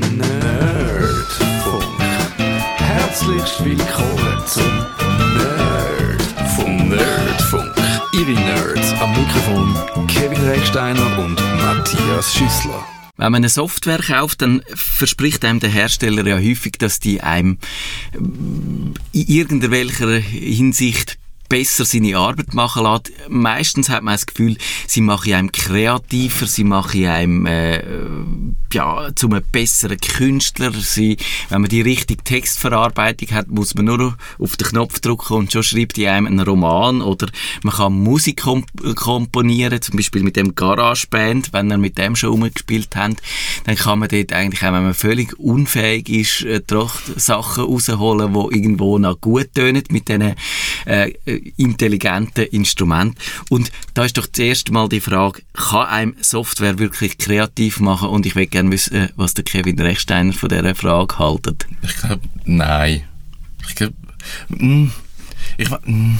Nerdfunk. 0.00 1.84
Herzlich 2.76 3.64
willkommen 3.64 4.42
zum 4.46 4.86
Nerdfunk. 5.36 6.88
Nerdfunk. 6.88 7.74
Ihre 8.12 8.32
Nerds 8.32 8.92
am 9.00 9.10
Mikrofon 9.10 10.06
Kevin 10.06 10.40
Recksteiner 10.44 11.18
und 11.18 11.34
Matthias 11.56 12.32
Schüssler. 12.32 12.84
Wenn 13.16 13.32
man 13.32 13.40
eine 13.40 13.48
Software 13.48 13.98
kauft, 13.98 14.42
dann 14.42 14.62
verspricht 14.74 15.44
einem 15.44 15.58
der 15.58 15.70
Hersteller 15.70 16.24
ja 16.24 16.36
häufig, 16.36 16.74
dass 16.78 17.00
die 17.00 17.20
einem 17.20 17.58
in 18.12 18.94
irgendwelcher 19.12 20.18
Hinsicht 20.18 21.18
besser 21.48 21.84
seine 21.84 22.16
Arbeit 22.16 22.54
machen 22.54 22.84
lässt. 22.84 23.12
Meistens 23.28 23.88
hat 23.88 24.02
man 24.02 24.14
das 24.14 24.26
Gefühl, 24.26 24.56
sie 24.86 25.00
machen 25.00 25.32
einem 25.32 25.52
kreativer, 25.52 26.46
sie 26.46 26.64
machen 26.64 27.06
einem 27.06 27.46
äh, 27.46 27.82
ja, 28.72 29.08
zu 29.14 29.28
einem 29.28 29.42
besseren 29.50 29.98
Künstler. 29.98 30.72
Sie, 30.72 31.16
wenn 31.48 31.62
man 31.62 31.70
die 31.70 31.80
richtige 31.80 32.22
Textverarbeitung 32.22 33.30
hat, 33.30 33.48
muss 33.48 33.74
man 33.74 33.86
nur 33.86 34.16
auf 34.38 34.56
den 34.56 34.68
Knopf 34.68 35.00
drücken 35.00 35.34
und 35.34 35.52
schon 35.52 35.62
schreibt 35.62 35.96
die 35.96 36.08
einem 36.08 36.26
einen 36.26 36.40
Roman 36.40 37.00
oder 37.00 37.28
man 37.62 37.74
kann 37.74 37.92
Musik 37.92 38.42
komp 38.42 38.66
komponieren, 38.96 39.80
zum 39.80 39.96
Beispiel 39.96 40.22
mit 40.22 40.36
dem 40.36 40.54
GarageBand, 40.54 41.52
wenn 41.52 41.70
er 41.70 41.78
mit 41.78 41.98
dem 41.98 42.16
schon 42.16 42.30
umgespielt 42.30 42.94
hat, 42.94 43.16
dann 43.64 43.76
kann 43.76 43.98
man 43.98 44.08
dort 44.08 44.32
eigentlich, 44.32 44.62
auch 44.62 44.72
wenn 44.72 44.84
man 44.84 44.94
völlig 44.94 45.38
unfähig 45.38 46.08
ist, 46.08 46.42
äh, 46.44 46.60
Sachen 47.16 47.64
rausholen, 47.64 48.32
die 48.32 48.56
irgendwo 48.56 48.98
noch 48.98 49.20
gut 49.20 49.54
tönen 49.54 49.84
mit 49.90 50.08
diesen 50.08 50.34
äh, 50.86 51.10
intelligenten 51.56 52.44
Instrument. 52.46 53.16
Und 53.48 53.70
da 53.94 54.04
ist 54.04 54.18
doch 54.18 54.26
das 54.26 54.38
erste 54.38 54.72
Mal 54.72 54.88
die 54.88 55.00
Frage, 55.00 55.42
kann 55.52 55.86
einem 55.86 56.16
Software 56.20 56.78
wirklich 56.78 57.18
kreativ 57.18 57.80
machen? 57.80 58.08
Und 58.08 58.26
ich 58.26 58.36
will 58.36 58.46
gerne 58.46 58.70
wissen, 58.70 59.08
was 59.16 59.34
der 59.34 59.44
Kevin 59.44 59.78
Rechsteiner 59.78 60.32
von 60.32 60.48
dieser 60.48 60.74
Frage 60.74 61.18
haltet. 61.18 61.66
Ich 61.82 61.96
glaube, 61.96 62.22
nein. 62.44 63.04
Ich 63.68 63.74
glaube, 63.74 63.94
mm, 64.48 64.90
ich 65.58 65.70
mm, 65.70 66.18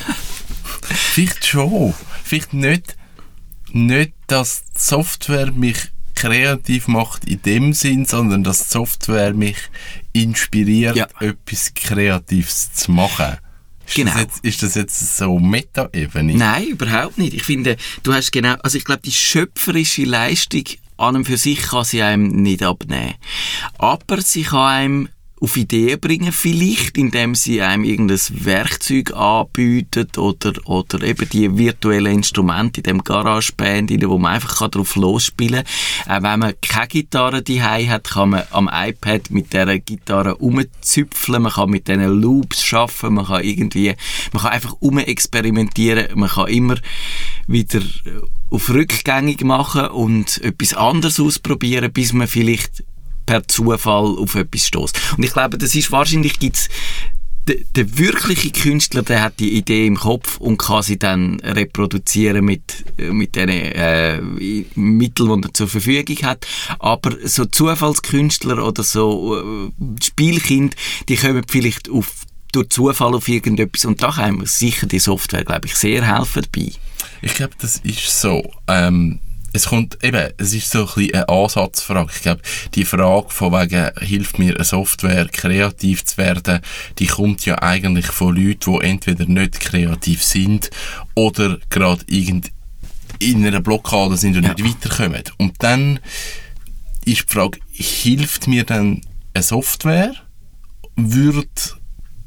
vielleicht 0.82 1.46
schon. 1.46 1.94
Vielleicht 2.24 2.52
nicht, 2.52 2.96
nicht, 3.72 4.12
dass 4.26 4.64
die 4.64 4.80
Software 4.80 5.52
mich 5.52 5.90
kreativ 6.14 6.86
macht 6.86 7.24
in 7.24 7.40
dem 7.42 7.72
Sinn, 7.72 8.04
sondern 8.04 8.44
dass 8.44 8.64
die 8.64 8.72
Software 8.72 9.32
mich 9.32 9.56
inspiriert, 10.12 10.96
ja. 10.96 11.08
etwas 11.18 11.72
Kreatives 11.74 12.74
zu 12.74 12.92
machen. 12.92 13.38
Ist 13.90 13.96
genau. 13.96 14.12
Das 14.12 14.20
jetzt, 14.20 14.44
ist 14.44 14.62
das 14.62 14.74
jetzt 14.76 15.16
so 15.16 15.38
Meta-Ebene? 15.38 16.36
Nein, 16.36 16.68
überhaupt 16.68 17.18
nicht. 17.18 17.34
Ich 17.34 17.42
finde, 17.42 17.76
du 18.04 18.14
hast 18.14 18.30
genau, 18.30 18.54
also 18.62 18.78
ich 18.78 18.84
glaube, 18.84 19.02
die 19.04 19.10
schöpferische 19.12 20.04
Leistung 20.04 20.64
an 20.96 21.16
und 21.16 21.24
für 21.24 21.36
sich 21.36 21.60
kann 21.60 21.84
sie 21.84 22.02
einem 22.02 22.28
nicht 22.28 22.62
abnehmen. 22.62 23.14
Aber 23.78 24.20
sie 24.20 24.44
kann 24.44 24.60
einem 24.60 25.08
auf 25.40 25.56
Ideen 25.56 25.98
bringen, 25.98 26.32
vielleicht, 26.32 26.98
indem 26.98 27.34
sie 27.34 27.62
einem 27.62 27.84
irgendein 27.84 28.20
Werkzeug 28.30 29.14
anbietet 29.14 30.18
oder, 30.18 30.52
oder 30.66 31.02
eben 31.02 31.28
die 31.30 31.56
virtuellen 31.56 32.12
Instrumente 32.12 32.80
in 32.80 32.84
dem 32.84 33.04
GarageBand, 33.04 33.90
wo 34.06 34.18
man 34.18 34.34
einfach 34.34 34.68
drauf 34.68 34.96
losspielen 34.96 35.64
kann. 36.04 36.24
Auch 36.24 36.30
wenn 36.30 36.40
man 36.40 36.54
keine 36.60 36.88
Gitarre 36.88 37.42
die 37.42 37.62
hat, 37.62 38.04
kann 38.04 38.30
man 38.30 38.42
am 38.50 38.68
iPad 38.70 39.30
mit 39.30 39.52
dieser 39.54 39.78
Gitarre 39.78 40.36
umzüpfeln, 40.36 41.42
man 41.42 41.52
kann 41.52 41.70
mit 41.70 41.88
diesen 41.88 42.20
Loops 42.20 42.62
schaffen, 42.62 43.14
man 43.14 43.24
kann 43.24 43.42
irgendwie, 43.42 43.94
man 44.32 44.42
kann 44.42 44.52
einfach 44.52 44.76
umexperimentieren, 44.80 46.18
man 46.18 46.28
kann 46.28 46.48
immer 46.48 46.76
wieder 47.46 47.80
auf 48.50 48.68
rückgängig 48.68 49.42
machen 49.42 49.86
und 49.88 50.42
etwas 50.42 50.74
anderes 50.74 51.18
ausprobieren, 51.18 51.92
bis 51.92 52.12
man 52.12 52.28
vielleicht 52.28 52.84
per 53.26 53.46
Zufall 53.46 54.16
auf 54.18 54.34
etwas 54.34 54.66
stößt. 54.66 55.14
Und 55.16 55.22
ich 55.24 55.32
glaube, 55.32 55.58
das 55.58 55.74
ist 55.74 55.92
wahrscheinlich 55.92 56.38
gibt's 56.38 56.68
der, 57.74 57.98
wirkliche 57.98 58.50
Künstler, 58.50 59.02
der 59.02 59.22
hat 59.22 59.40
die 59.40 59.56
Idee 59.56 59.86
im 59.86 59.96
Kopf 59.96 60.38
und 60.38 60.58
kann 60.58 60.82
sie 60.82 60.98
dann 60.98 61.40
reproduzieren 61.40 62.44
mit, 62.44 62.84
mit 62.98 63.36
den 63.36 63.48
äh, 63.48 64.20
Mitteln, 64.74 65.42
die 65.42 65.48
er 65.48 65.54
zur 65.54 65.68
Verfügung 65.68 66.16
hat. 66.22 66.46
Aber 66.78 67.16
so 67.24 67.44
Zufallskünstler 67.44 68.64
oder 68.64 68.82
so 68.82 69.38
äh, 69.38 69.70
Spielkind, 70.02 70.76
die 71.08 71.16
kommen 71.16 71.44
vielleicht 71.48 71.88
auf, 71.88 72.12
durch 72.52 72.68
Zufall 72.68 73.14
auf 73.14 73.28
irgendetwas 73.28 73.84
und 73.84 74.02
da 74.02 74.12
kann 74.12 74.44
sicher 74.44 74.86
die 74.86 74.98
Software, 74.98 75.44
glaube 75.44 75.66
ich, 75.66 75.74
sehr 75.74 76.06
helfen 76.06 76.46
dabei. 76.50 76.72
Ich 77.22 77.34
glaube, 77.34 77.54
das 77.58 77.78
ist 77.78 78.20
so. 78.20 78.50
Ähm 78.68 79.20
es 79.52 79.66
kommt 79.66 80.02
eben, 80.04 80.32
es 80.36 80.54
ist 80.54 80.70
so 80.70 80.80
ein 80.80 80.86
bisschen 80.86 81.14
eine 81.14 81.28
Ansatzfrage. 81.28 82.10
Ich 82.14 82.22
glaube, 82.22 82.42
die 82.74 82.84
Frage 82.84 83.30
von 83.30 83.52
wegen, 83.52 83.90
hilft 84.00 84.38
mir 84.38 84.54
eine 84.54 84.64
Software 84.64 85.26
kreativ 85.28 86.04
zu 86.04 86.18
werden, 86.18 86.60
die 86.98 87.06
kommt 87.06 87.44
ja 87.46 87.60
eigentlich 87.60 88.06
von 88.06 88.36
Leuten, 88.36 88.72
die 88.72 88.86
entweder 88.86 89.26
nicht 89.26 89.60
kreativ 89.60 90.22
sind 90.22 90.70
oder 91.14 91.58
gerade 91.68 92.04
irgend 92.06 92.52
in 93.18 93.46
einer 93.46 93.60
Blockade 93.60 94.16
sind 94.16 94.36
und 94.36 94.44
ja. 94.44 94.54
nicht 94.54 94.64
weiterkommen. 94.64 95.22
Und 95.38 95.54
dann 95.58 96.00
ist 97.04 97.28
die 97.28 97.32
Frage, 97.32 97.58
hilft 97.72 98.46
mir 98.46 98.64
dann 98.64 99.02
eine 99.34 99.42
Software? 99.42 100.14
Würde 100.96 101.48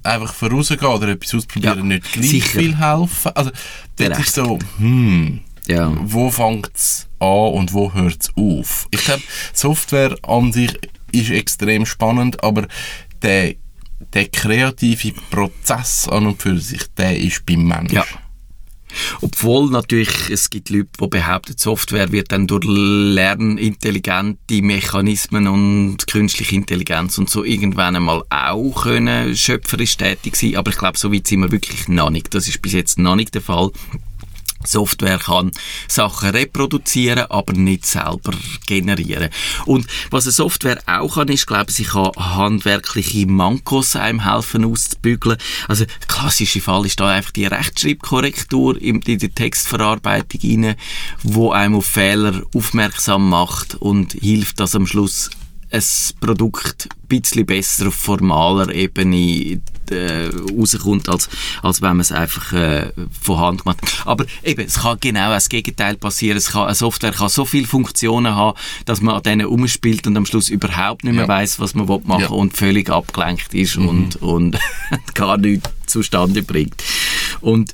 einfach 0.03 0.33
vorausgehen 0.33 0.85
oder 0.85 1.07
etwas 1.09 1.33
ausprobieren 1.33 1.77
ja, 1.77 1.83
nicht 1.83 2.11
gleich 2.11 2.29
sicher. 2.29 2.59
viel 2.59 2.77
helfen? 2.77 3.31
Also, 3.33 3.51
das 3.95 4.19
ist 4.19 4.35
so, 4.35 4.59
hm, 4.77 5.39
ja. 5.67 5.95
wo 6.01 6.29
fängt 6.29 6.71
es 6.75 7.07
an 7.19 7.53
und 7.53 7.73
wo 7.73 7.93
hört 7.93 8.21
es 8.21 8.29
auf. 8.35 8.87
Ich 8.91 9.03
glaube, 9.03 9.23
Software 9.53 10.15
an 10.23 10.51
sich 10.51 10.77
ist 11.11 11.29
extrem 11.29 11.85
spannend, 11.85 12.43
aber 12.43 12.67
der, 13.21 13.55
der 14.13 14.27
kreative 14.27 15.13
Prozess 15.29 16.07
an 16.07 16.27
und 16.27 16.41
für 16.41 16.59
sich, 16.59 16.83
der 16.97 17.17
ist 17.17 17.45
beim 17.45 17.67
Menschen. 17.67 17.95
Ja. 17.95 18.05
Obwohl 19.21 19.69
natürlich 19.69 20.29
es 20.29 20.49
gibt 20.49 20.69
Leute, 20.69 20.89
die 21.01 21.07
behaupten, 21.07 21.57
Software 21.57 22.11
wird 22.11 22.31
dann 22.31 22.47
durch 22.47 22.63
lernintelligente 22.65 24.61
Mechanismen 24.61 25.47
und 25.47 26.05
künstliche 26.07 26.55
Intelligenz 26.55 27.17
und 27.17 27.29
so 27.29 27.43
irgendwann 27.43 27.95
einmal 27.95 28.23
auch 28.29 28.83
können 28.83 29.35
schöpferisch 29.35 29.97
tätig 29.97 30.35
sein. 30.35 30.55
Aber 30.57 30.71
ich 30.71 30.77
glaube, 30.77 30.97
so 30.97 31.11
weit 31.11 31.27
sind 31.27 31.41
wir 31.41 31.51
wirklich 31.51 31.87
noch 31.87 32.09
nicht. 32.09 32.33
Das 32.33 32.47
ist 32.47 32.61
bis 32.61 32.73
jetzt 32.73 32.99
noch 32.99 33.15
nicht 33.15 33.33
der 33.33 33.41
Fall. 33.41 33.71
Software 34.67 35.19
kann 35.19 35.51
Sachen 35.87 36.29
reproduzieren, 36.29 37.25
aber 37.29 37.53
nicht 37.53 37.85
selber 37.85 38.33
generieren. 38.65 39.29
Und 39.65 39.87
was 40.09 40.25
eine 40.25 40.31
Software 40.31 40.81
auch 40.85 41.15
kann, 41.15 41.27
ist, 41.27 41.47
glaube 41.47 41.69
ich, 41.69 41.75
sie 41.75 41.83
kann 41.83 42.11
handwerkliche 42.17 43.27
Mankos 43.27 43.95
einem 43.95 44.23
helfen 44.23 44.65
auszubügeln. 44.65 45.37
Also, 45.67 45.85
der 45.85 46.07
klassische 46.07 46.61
Fall 46.61 46.85
ist 46.85 46.99
da 46.99 47.09
einfach 47.09 47.31
die 47.31 47.45
Rechtschreibkorrektur 47.45 48.81
in 48.81 48.99
die 49.01 49.17
Textverarbeitung 49.17 50.41
rein, 50.43 50.75
wo 51.23 51.51
einem 51.51 51.75
auf 51.75 51.85
Fehler 51.85 52.41
aufmerksam 52.53 53.29
macht 53.29 53.75
und 53.75 54.13
hilft, 54.13 54.59
dass 54.59 54.75
am 54.75 54.87
Schluss 54.87 55.29
ein 55.73 55.83
Produkt 56.19 56.87
ein 56.91 57.07
bisschen 57.07 57.45
besser 57.45 57.87
auf 57.87 57.95
formaler 57.95 58.73
Ebene 58.73 59.59
äh, 59.89 60.29
rauskommt, 60.57 61.09
als, 61.09 61.29
als 61.61 61.81
wenn 61.81 61.89
man 61.89 62.01
es 62.01 62.11
einfach 62.11 62.53
äh, 62.53 62.91
von 63.21 63.39
Hand 63.39 63.65
macht. 63.65 63.79
Aber 64.05 64.25
eben, 64.43 64.65
es 64.65 64.81
kann 64.81 64.99
genau 64.99 65.31
das 65.31 65.49
Gegenteil 65.49 65.95
passieren. 65.95 66.37
Es 66.37 66.51
kann, 66.51 66.65
eine 66.65 66.75
Software 66.75 67.11
kann 67.11 67.29
so 67.29 67.45
viele 67.45 67.67
Funktionen 67.67 68.35
haben, 68.35 68.57
dass 68.85 69.01
man 69.01 69.15
an 69.15 69.23
denen 69.23 69.47
umspielt 69.47 70.05
und 70.05 70.15
am 70.15 70.25
Schluss 70.25 70.49
überhaupt 70.49 71.03
nicht 71.03 71.13
mehr 71.13 71.23
ja. 71.23 71.27
weiß, 71.27 71.59
was 71.59 71.73
man 71.73 71.87
machen 71.87 72.07
will 72.07 72.21
ja. 72.21 72.27
und 72.29 72.55
völlig 72.55 72.89
abgelenkt 72.89 73.53
ist 73.53 73.77
mhm. 73.77 73.87
und, 73.87 74.15
und 74.17 74.59
gar 75.15 75.37
nichts 75.37 75.69
zustande 75.87 76.43
bringt. 76.43 76.83
Und 77.41 77.73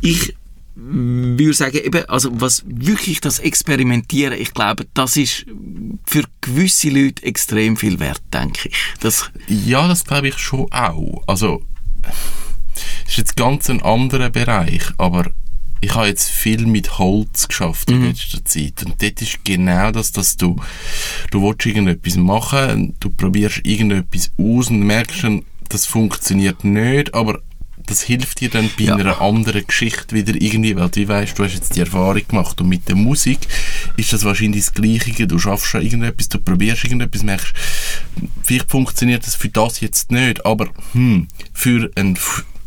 ich 0.00 0.35
würde 0.78 1.54
sagen, 1.54 1.78
eben, 1.78 2.04
also 2.08 2.30
was 2.38 2.62
wirklich 2.66 3.20
das 3.20 3.38
Experimentieren, 3.38 4.38
ich 4.38 4.52
glaube, 4.52 4.86
das 4.92 5.16
ist 5.16 5.46
für 6.04 6.22
gewisse 6.42 6.90
Leute 6.90 7.22
extrem 7.24 7.76
viel 7.78 7.98
wert, 7.98 8.22
denke 8.32 8.68
ich. 8.68 8.76
Das 9.00 9.30
ja, 9.48 9.88
das 9.88 10.04
glaube 10.04 10.28
ich 10.28 10.38
schon 10.38 10.70
auch. 10.70 11.22
Also, 11.26 11.62
ist 13.08 13.16
jetzt 13.16 13.36
ganz 13.36 13.70
ein 13.70 13.82
anderer 13.82 14.28
Bereich, 14.28 14.82
aber 14.98 15.30
ich 15.80 15.94
habe 15.94 16.08
jetzt 16.08 16.30
viel 16.30 16.66
mit 16.66 16.98
Holz 16.98 17.48
geschafft 17.48 17.90
in 17.90 18.00
mhm. 18.00 18.06
letzter 18.08 18.44
Zeit 18.44 18.84
und 18.84 19.00
dort 19.00 19.22
ist 19.22 19.44
genau 19.44 19.90
das, 19.92 20.12
dass 20.12 20.36
du 20.36 20.56
du 21.30 21.42
willst 21.42 21.64
irgendetwas 21.64 22.16
machen, 22.16 22.94
du 23.00 23.08
probierst 23.10 23.62
irgendetwas 23.64 24.30
aus 24.38 24.68
und 24.68 24.80
merkst 24.80 25.24
dann, 25.24 25.44
das 25.68 25.86
funktioniert 25.86 26.64
nicht, 26.64 27.14
aber 27.14 27.40
das 27.86 28.02
hilft 28.02 28.40
dir 28.40 28.50
dann 28.50 28.70
bei 28.78 28.84
ja. 28.84 28.96
einer 28.96 29.20
anderen 29.20 29.66
Geschichte 29.66 30.14
wieder 30.14 30.34
irgendwie, 30.34 30.76
weil 30.76 30.88
du 30.88 31.08
weißt, 31.08 31.38
du 31.38 31.44
hast 31.44 31.54
jetzt 31.54 31.76
die 31.76 31.80
Erfahrung 31.80 32.22
gemacht 32.26 32.60
und 32.60 32.68
mit 32.68 32.88
der 32.88 32.96
Musik 32.96 33.38
ist 33.96 34.12
das 34.12 34.24
wahrscheinlich 34.24 34.66
das 34.66 34.74
Gleiche. 34.74 35.26
Du 35.26 35.38
schaffst 35.38 35.66
schon 35.66 35.82
irgendetwas, 35.82 36.28
du 36.28 36.38
probierst 36.38 36.84
irgendetwas, 36.84 37.22
merkst, 37.22 37.52
vielleicht 38.42 38.70
funktioniert 38.70 39.26
das 39.26 39.34
für 39.34 39.48
das 39.48 39.80
jetzt 39.80 40.10
nicht, 40.10 40.44
aber 40.44 40.68
hm, 40.92 41.28
für 41.52 41.90
einen 41.94 42.18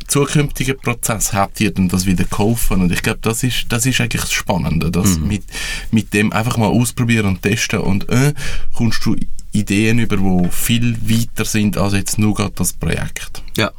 zukünftigen 0.09 0.77
Prozess 0.77 1.33
hat 1.33 1.59
dir 1.59 1.71
dann 1.71 1.87
das 1.87 2.05
wieder 2.05 2.25
geholfen 2.25 2.81
und 2.81 2.91
ich 2.91 3.03
glaube, 3.03 3.19
das 3.21 3.43
ist, 3.43 3.67
das 3.69 3.85
ist 3.85 4.01
eigentlich 4.01 4.23
das 4.23 4.33
Spannende, 4.33 4.91
dass 4.91 5.19
mhm. 5.19 5.27
mit, 5.27 5.43
mit 5.91 6.13
dem 6.13 6.33
einfach 6.33 6.57
mal 6.57 6.67
ausprobieren 6.67 7.27
und 7.27 7.41
testen 7.43 7.79
und 7.79 8.09
äh, 8.09 8.33
kommst 8.73 9.05
du 9.05 9.15
Ideen 9.51 9.99
über, 9.99 10.17
die 10.17 10.49
viel 10.51 10.97
weiter 11.09 11.45
sind 11.45 11.77
als 11.77 11.93
jetzt 11.93 12.19
nur 12.19 12.35
gerade 12.35 12.53
das 12.55 12.73
Projekt. 12.73 13.41
Ja, 13.57 13.71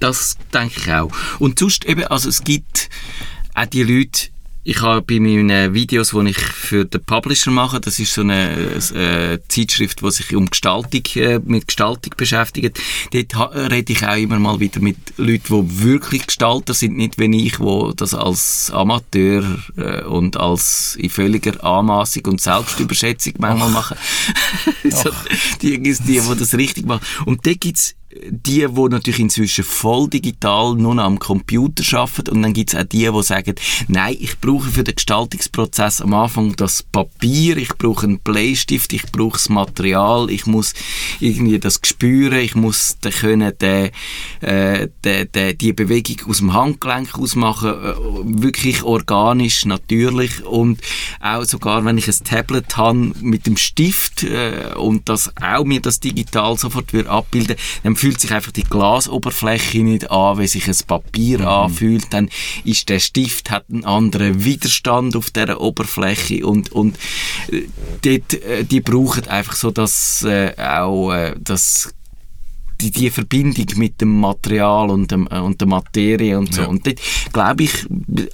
das 0.00 0.36
denke 0.52 0.74
ich 0.78 0.92
auch. 0.92 1.10
Und 1.38 1.58
sonst 1.58 1.84
eben, 1.84 2.04
also 2.04 2.28
es 2.28 2.44
gibt 2.44 2.88
auch 3.54 3.66
die 3.66 3.82
Leute, 3.82 4.28
ich 4.68 4.82
habe 4.82 5.00
bei 5.00 5.20
meinen 5.20 5.74
Videos, 5.74 6.10
die 6.10 6.30
ich 6.30 6.38
für 6.38 6.84
den 6.84 7.00
Publisher 7.04 7.52
mache, 7.52 7.80
das 7.80 8.00
ist 8.00 8.12
so 8.12 8.22
eine 8.22 8.50
äh, 8.50 9.38
Zeitschrift, 9.46 10.02
die 10.02 10.10
sich 10.10 10.34
um 10.34 10.50
Gestaltung, 10.50 11.02
äh, 11.14 11.38
mit 11.38 11.68
Gestaltung 11.68 12.12
beschäftigt. 12.16 12.80
Dort 13.12 13.54
rede 13.54 13.92
ich 13.92 14.04
auch 14.04 14.16
immer 14.16 14.40
mal 14.40 14.58
wieder 14.58 14.80
mit 14.80 14.96
Leuten, 15.18 15.68
die 15.68 15.84
wirklich 15.84 16.26
Gestalter 16.26 16.74
sind, 16.74 16.96
nicht 16.96 17.16
wie 17.16 17.46
ich, 17.46 17.58
die 17.58 17.92
das 17.94 18.12
als 18.12 18.72
Amateur 18.72 19.44
äh, 19.76 20.02
und 20.02 20.36
als 20.36 20.96
in 20.96 21.10
völliger 21.10 21.62
Anmaßung 21.62 22.24
und 22.24 22.40
Selbstüberschätzung 22.40 23.34
manchmal 23.38 23.70
machen. 23.70 23.96
so, 24.90 25.10
die, 25.62 25.80
die, 25.80 25.94
die 25.94 26.20
das 26.20 26.54
richtig 26.54 26.86
machen. 26.86 27.06
Und 27.24 27.46
dort 27.46 27.60
gibt's 27.60 27.94
die, 28.30 28.66
die 28.66 28.88
natürlich 28.88 29.20
inzwischen 29.20 29.64
voll 29.64 30.08
digital 30.08 30.74
nur 30.74 30.94
noch 30.94 31.04
am 31.04 31.18
Computer 31.18 31.82
arbeiten. 31.98 32.30
Und 32.30 32.42
dann 32.42 32.52
gibt 32.52 32.72
es 32.72 32.78
auch 32.78 32.84
die, 32.84 33.10
die 33.10 33.22
sagen, 33.22 33.54
nein, 33.88 34.16
ich 34.18 34.38
brauche 34.40 34.70
für 34.70 34.84
den 34.84 34.94
Gestaltungsprozess 34.94 36.00
am 36.00 36.14
Anfang 36.14 36.56
das 36.56 36.82
Papier, 36.82 37.56
ich 37.56 37.76
brauche 37.76 38.06
einen 38.06 38.18
Bleistift, 38.20 38.92
ich 38.92 39.10
brauche 39.12 39.34
das 39.34 39.48
Material, 39.48 40.30
ich 40.30 40.46
muss 40.46 40.74
irgendwie 41.20 41.58
das 41.58 41.80
spüren, 41.82 42.38
ich 42.38 42.54
muss 42.54 42.96
dann 43.00 43.12
können 43.12 43.52
den, 43.58 43.90
äh, 44.40 44.88
den, 45.04 45.32
den, 45.32 45.58
die 45.58 45.72
Bewegung 45.72 46.28
aus 46.28 46.38
dem 46.38 46.52
Handgelenk 46.52 47.18
ausmachen, 47.18 47.70
äh, 47.70 47.94
wirklich 48.42 48.82
organisch, 48.82 49.64
natürlich. 49.64 50.44
Und 50.44 50.80
auch 51.20 51.44
sogar, 51.44 51.84
wenn 51.84 51.98
ich 51.98 52.08
ein 52.08 52.24
Tablet 52.24 52.76
habe 52.76 53.12
mit 53.20 53.46
dem 53.46 53.56
Stift 53.56 54.22
äh, 54.22 54.74
und 54.76 55.08
das 55.08 55.32
auch 55.40 55.64
mir 55.64 55.80
das 55.80 56.00
digital 56.00 56.56
sofort 56.56 56.94
abbilden, 57.06 57.56
dann 57.82 57.96
fühlt 58.06 58.20
sich 58.20 58.32
einfach 58.32 58.52
die 58.52 58.62
Glasoberfläche 58.62 59.82
nicht 59.82 60.12
an, 60.12 60.38
wie 60.38 60.46
sich 60.46 60.68
ein 60.68 60.76
Papier 60.86 61.40
mhm. 61.40 61.46
anfühlt, 61.48 62.06
dann 62.10 62.28
ist 62.62 62.88
der 62.88 63.00
Stift 63.00 63.50
hat 63.50 63.64
einen 63.68 63.84
anderen 63.84 64.44
Widerstand 64.44 65.16
auf 65.16 65.32
der 65.32 65.60
Oberfläche 65.60 66.46
und 66.46 66.70
und 66.70 66.96
äh, 67.50 67.62
dort, 68.02 68.34
äh, 68.34 68.62
die 68.62 68.80
brauchen 68.80 69.26
einfach 69.26 69.56
so 69.56 69.72
das 69.72 70.22
äh, 70.22 70.54
auch 70.56 71.12
äh, 71.14 71.34
das 71.40 71.92
die, 72.80 72.92
die 72.92 73.10
Verbindung 73.10 73.66
mit 73.74 74.00
dem 74.00 74.20
Material 74.20 74.90
und, 74.90 75.10
dem, 75.10 75.26
und 75.26 75.60
der 75.60 75.66
Materie 75.66 76.38
und 76.38 76.54
so. 76.54 76.62
Ja. 76.62 76.68
Und 76.68 76.86
dort 76.86 77.00
glaube 77.32 77.64
ich, 77.64 77.72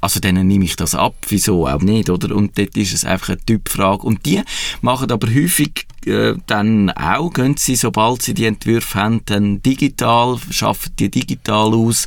also 0.01 0.21
denen 0.21 0.49
nehme 0.49 0.65
ich 0.65 0.77
das 0.77 0.95
ab, 0.95 1.15
wieso 1.29 1.67
auch 1.67 1.81
nicht, 1.81 2.11
oder? 2.11 2.35
Und 2.35 2.59
dort 2.59 2.77
ist 2.77 2.93
es 2.93 3.05
einfach 3.05 3.31
eine 3.31 3.39
Typfrage. 3.39 4.03
Und 4.03 4.27
die 4.27 4.43
machen 4.81 5.13
aber 5.13 5.29
häufig 5.29 5.87
äh, 6.07 6.35
dann 6.47 6.91
auch, 6.91 7.33
gehen 7.33 7.57
sie, 7.57 7.77
sobald 7.77 8.23
sie 8.23 8.35
die 8.35 8.47
Entwürfe 8.47 8.99
haben, 8.99 9.23
dann 9.27 9.63
digital, 9.63 10.39
schaffen 10.51 10.93
die 10.99 11.11
digital 11.11 11.75
aus. 11.75 12.07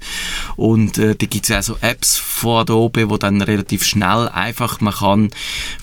Und 0.56 0.98
äh, 0.98 1.16
da 1.16 1.26
gibt 1.26 1.50
es 1.50 1.56
auch 1.56 1.64
so 1.64 1.78
Apps 1.82 2.18
von 2.18 2.62
Adobe, 2.62 3.10
wo 3.10 3.18
dann 3.18 3.42
relativ 3.42 3.84
schnell 3.84 4.30
einfach 4.30 4.82
man 4.82 4.94
kann 4.94 5.30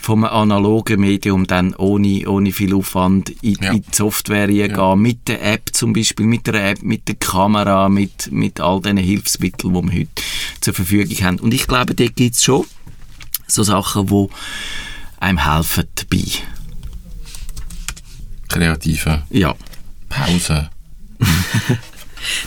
vom 0.00 0.24
analogen 0.24 1.00
Medium 1.00 1.46
dann 1.46 1.74
ohne, 1.74 2.28
ohne 2.28 2.52
viel 2.52 2.74
Aufwand 2.74 3.30
in, 3.42 3.56
ja. 3.60 3.72
in 3.72 3.82
die 3.82 3.96
Software 3.96 4.50
ja. 4.50 4.66
gehen, 4.68 5.00
mit 5.00 5.28
der 5.28 5.44
App 5.44 5.70
zum 5.72 5.92
Beispiel, 5.92 6.26
mit 6.26 6.46
der 6.46 6.70
App, 6.70 6.82
mit 6.82 7.08
der 7.08 7.16
Kamera, 7.16 7.88
mit, 7.88 8.30
mit 8.30 8.60
all 8.60 8.80
diesen 8.80 8.98
Hilfsmitteln, 8.98 9.74
die 9.74 9.82
wir 9.82 10.00
heute 10.00 10.22
zur 10.60 10.74
Verfügung 10.74 11.16
haben. 11.24 11.38
Und 11.40 11.54
ich 11.54 11.66
glaube, 11.66 11.94
dort 11.94 12.16
gibt 12.16 12.36
es 12.36 12.44
schon 12.44 12.66
so 13.46 13.62
Sachen, 13.62 14.06
die 14.06 14.28
einem 15.20 15.38
helfen 15.38 15.84
dabei 15.94 16.24
kreative 18.52 19.22
ja. 19.30 19.54
Pause. 20.08 20.70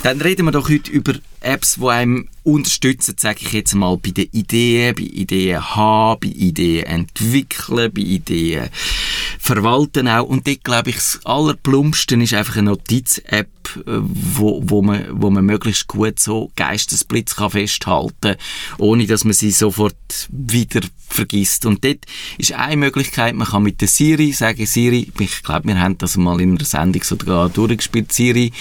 Dann 0.04 0.22
reden 0.22 0.46
wir 0.46 0.52
doch 0.52 0.70
heute 0.70 0.92
über 0.92 1.14
Apps, 1.42 1.76
die 1.76 1.88
einem 1.88 2.30
unterstützen, 2.44 3.16
sage 3.18 3.40
ich 3.42 3.52
jetzt 3.52 3.76
mal, 3.76 3.98
bei 3.98 4.12
den 4.12 4.30
Ideen, 4.32 4.96
bei 4.96 5.04
Ideen 5.04 5.76
haben, 5.76 6.20
bei 6.22 6.28
Ideen 6.28 6.86
entwickeln, 6.86 7.92
bei 7.94 8.02
Ideen 8.02 8.70
verwalten 9.46 10.08
auch. 10.08 10.24
Und 10.24 10.48
dort, 10.48 10.64
glaube 10.64 10.90
ich, 10.90 10.96
das 10.96 11.20
Allerplumpste 11.24 12.16
ist 12.16 12.34
einfach 12.34 12.58
eine 12.58 12.72
Notiz-App, 12.72 13.48
äh, 13.86 14.00
wo, 14.02 14.62
wo, 14.66 14.82
man, 14.82 15.06
wo 15.12 15.30
man 15.30 15.46
möglichst 15.46 15.88
gut 15.88 16.20
so 16.20 16.52
Geistesblitz 16.56 17.36
kann 17.36 17.52
festhalten 17.52 18.16
kann, 18.22 18.36
ohne 18.80 19.06
dass 19.06 19.24
man 19.24 19.34
sie 19.34 19.52
sofort 19.52 20.28
wieder 20.30 20.82
vergisst. 21.08 21.68
Und 21.68 21.86
dort 21.86 22.00
ist 22.40 22.54
eine 22.54 22.78
Möglichkeit, 22.78 23.36
man 23.36 23.48
kann 23.48 23.62
mit 23.62 23.82
der 23.82 23.88
Siri 23.88 24.32
sagen, 24.32 24.66
Siri, 24.66 25.12
ich 25.20 25.44
glaube, 25.44 25.68
wir 25.68 25.80
haben 25.80 26.00
das 26.00 26.18
mal 26.18 26.42
in 26.42 26.56
einer 26.56 26.66
Sendung 26.66 27.04
sogar 27.04 27.50
durchgespielt, 27.50 28.12
Siri, 28.12 28.52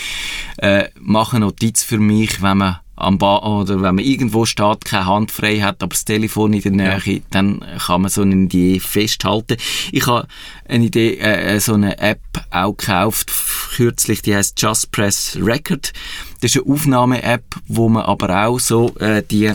äh, 0.58 0.88
mach 1.00 1.32
eine 1.32 1.46
Notiz 1.46 1.82
für 1.82 1.98
mich, 1.98 2.42
wenn 2.42 2.58
man 2.58 2.80
am 2.96 3.18
ba 3.18 3.38
oder 3.38 3.76
wenn 3.82 3.96
man 3.96 4.04
irgendwo 4.04 4.44
steht, 4.44 4.84
keine 4.84 5.06
Hand 5.06 5.32
frei 5.32 5.60
hat, 5.60 5.82
aber 5.82 5.90
das 5.90 6.04
Telefon 6.04 6.52
in 6.52 6.62
der 6.62 6.72
Nähe, 6.72 7.00
ja. 7.04 7.20
dann 7.30 7.64
kann 7.86 8.02
man 8.02 8.10
so 8.10 8.22
eine 8.22 8.34
Idee 8.34 8.78
festhalten. 8.80 9.56
Ich 9.90 10.06
habe 10.06 10.28
eine 10.68 10.84
Idee, 10.84 11.14
äh, 11.14 11.56
äh, 11.56 11.60
so 11.60 11.74
eine 11.74 11.98
App 11.98 12.20
auch 12.50 12.76
gekauft, 12.76 13.30
kürzlich, 13.74 14.22
die 14.22 14.34
heißt 14.34 14.60
Just 14.60 14.92
Press 14.92 15.36
Record. 15.40 15.92
Das 16.40 16.54
ist 16.54 16.62
eine 16.62 16.72
Aufnahme-App, 16.72 17.44
wo 17.66 17.88
man 17.88 18.04
aber 18.04 18.46
auch 18.46 18.60
so 18.60 18.94
äh, 18.98 19.22
die 19.22 19.52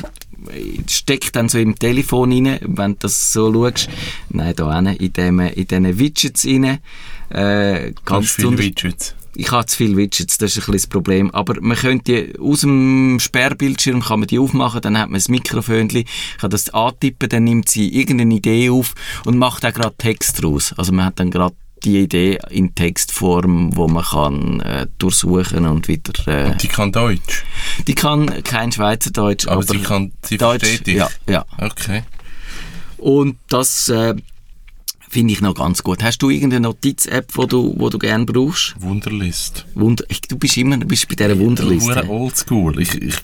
steckt 0.88 1.36
dann 1.36 1.50
so 1.50 1.58
im 1.60 1.78
Telefon 1.78 2.32
rein, 2.32 2.60
wenn 2.62 2.94
du 2.94 2.98
das 3.02 3.34
so 3.34 3.52
schaust. 3.54 3.90
Nein, 4.30 4.54
da 4.56 4.68
rein, 4.68 4.88
in, 4.88 5.14
dem, 5.14 5.40
in 5.40 5.68
diesen 5.68 6.00
Widgets 6.00 6.46
rein. 6.46 6.80
Äh, 7.30 7.94
ganz 8.06 8.32
viele 8.32 8.58
Widgets 8.58 9.16
ich 9.40 9.52
habe 9.52 9.66
zu 9.66 9.78
viele 9.78 9.96
Widgets, 9.96 10.38
das 10.38 10.58
ist 10.58 10.68
ein 10.68 10.74
das 10.74 10.88
Problem. 10.88 11.32
Aber 11.32 11.56
man 11.62 11.78
könnte 11.78 12.34
aus 12.40 12.62
dem 12.62 13.20
Sperrbildschirm 13.20 14.02
kann 14.02 14.20
man 14.20 14.28
die 14.28 14.38
aufmachen, 14.38 14.82
dann 14.82 14.98
hat 14.98 15.10
man 15.10 15.22
ein 15.22 15.32
Mikrofönchen, 15.32 16.04
kann 16.40 16.50
das 16.50 16.70
antippen, 16.74 17.30
dann 17.30 17.46
nimmt 17.46 17.70
sie 17.70 17.88
irgendeine 17.90 18.36
Idee 18.36 18.70
auf 18.70 18.94
und 19.26 19.38
macht 19.38 19.66
auch 19.66 19.74
gerade 19.74 19.96
Text 19.98 20.44
draus. 20.44 20.74
Also 20.78 20.92
man 20.92 21.06
hat 21.06 21.20
dann 21.20 21.32
gerade 21.32 21.56
die 21.84 22.00
Idee 22.00 22.40
in 22.50 22.76
Textform, 22.76 23.76
wo 23.78 23.88
man 23.88 24.04
kann 24.04 24.60
äh, 24.60 24.88
durchsuchen 24.98 25.66
und 25.66 25.88
wieder... 25.88 26.12
Äh, 26.28 26.52
und 26.52 26.62
die 26.62 26.68
kann 26.68 26.92
Deutsch? 26.92 27.46
Die 27.88 27.96
kann 27.96 28.44
kein 28.44 28.74
Schweizerdeutsch, 28.74 29.48
aber, 29.48 29.64
aber 29.64 29.64
sie 29.64 29.80
kann, 29.80 30.12
sie 30.22 30.38
Deutsch, 30.38 30.66
versteht 30.66 30.88
dich? 30.88 30.96
Ja, 30.96 31.10
ja. 31.30 31.46
Okay. 31.58 32.04
Und 32.98 33.38
das... 33.48 33.88
Äh, 33.88 34.16
Finde 35.10 35.34
ich 35.34 35.42
noch 35.42 35.56
ganz 35.56 35.82
gut. 35.82 36.04
Hast 36.04 36.20
du 36.20 36.30
irgendeine 36.30 36.68
Notiz-App, 36.68 37.32
wo 37.34 37.48
du, 37.48 37.74
wo 37.78 37.90
du 37.90 37.98
gerne 37.98 38.26
brauchst? 38.26 38.76
Wunderlist. 38.80 39.66
Wunder 39.74 40.04
ich, 40.08 40.22
du 40.22 40.38
bist 40.38 40.56
immer 40.58 40.78
bist 40.78 41.08
bei 41.08 41.16
dieser 41.16 41.38
Wunderlist. 41.40 41.90
Ich 41.90 42.08
oldschool. 42.08 42.80
Ich, 42.80 42.94
ich, 42.94 43.16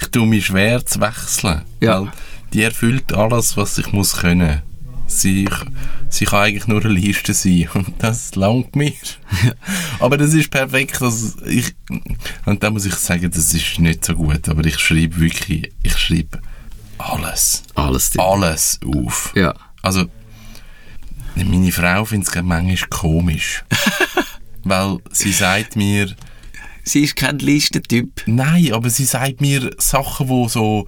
ich 0.00 0.08
tue 0.08 0.26
mich 0.26 0.46
schwer 0.46 0.84
zu 0.84 1.00
wechseln. 1.00 1.62
Ja. 1.80 2.12
die 2.52 2.62
erfüllt 2.62 3.12
alles, 3.12 3.56
was 3.56 3.78
ich 3.78 3.92
muss 3.92 4.16
können. 4.16 4.62
Sie, 5.06 5.48
sie 6.08 6.24
kann 6.24 6.40
eigentlich 6.40 6.66
nur 6.66 6.84
eine 6.84 6.92
Liste 6.92 7.32
sein 7.32 7.68
und 7.74 7.94
das 7.98 8.34
langt 8.34 8.74
mir. 8.74 8.94
aber 10.00 10.16
das 10.16 10.34
ist 10.34 10.50
perfekt. 10.50 11.00
Also 11.00 11.46
ich, 11.46 11.76
und 12.44 12.60
da 12.60 12.70
muss 12.70 12.86
ich 12.86 12.94
sagen, 12.94 13.30
das 13.30 13.54
ist 13.54 13.78
nicht 13.78 14.04
so 14.04 14.14
gut, 14.14 14.48
aber 14.48 14.64
ich 14.64 14.78
schreibe 14.80 15.20
wirklich, 15.20 15.70
ich 15.84 15.96
schreibe 15.96 16.40
alles. 16.98 17.62
Alles. 17.76 18.18
Alles 18.18 18.80
auf. 18.84 19.32
Ja. 19.36 19.54
Also 19.82 20.06
meine 21.36 21.72
Frau 21.72 22.04
findet 22.04 22.28
es 22.28 22.42
manchmal 22.42 22.88
komisch. 22.90 23.64
weil 24.64 24.98
sie 25.10 25.32
sagt 25.32 25.76
mir... 25.76 26.14
Sie 26.86 27.00
ist 27.00 27.16
kein 27.16 27.38
Listentyp. 27.38 28.22
Nein, 28.26 28.72
aber 28.72 28.90
sie 28.90 29.06
sagt 29.06 29.40
mir 29.40 29.70
Sachen, 29.78 30.28
wo 30.28 30.48
so 30.48 30.86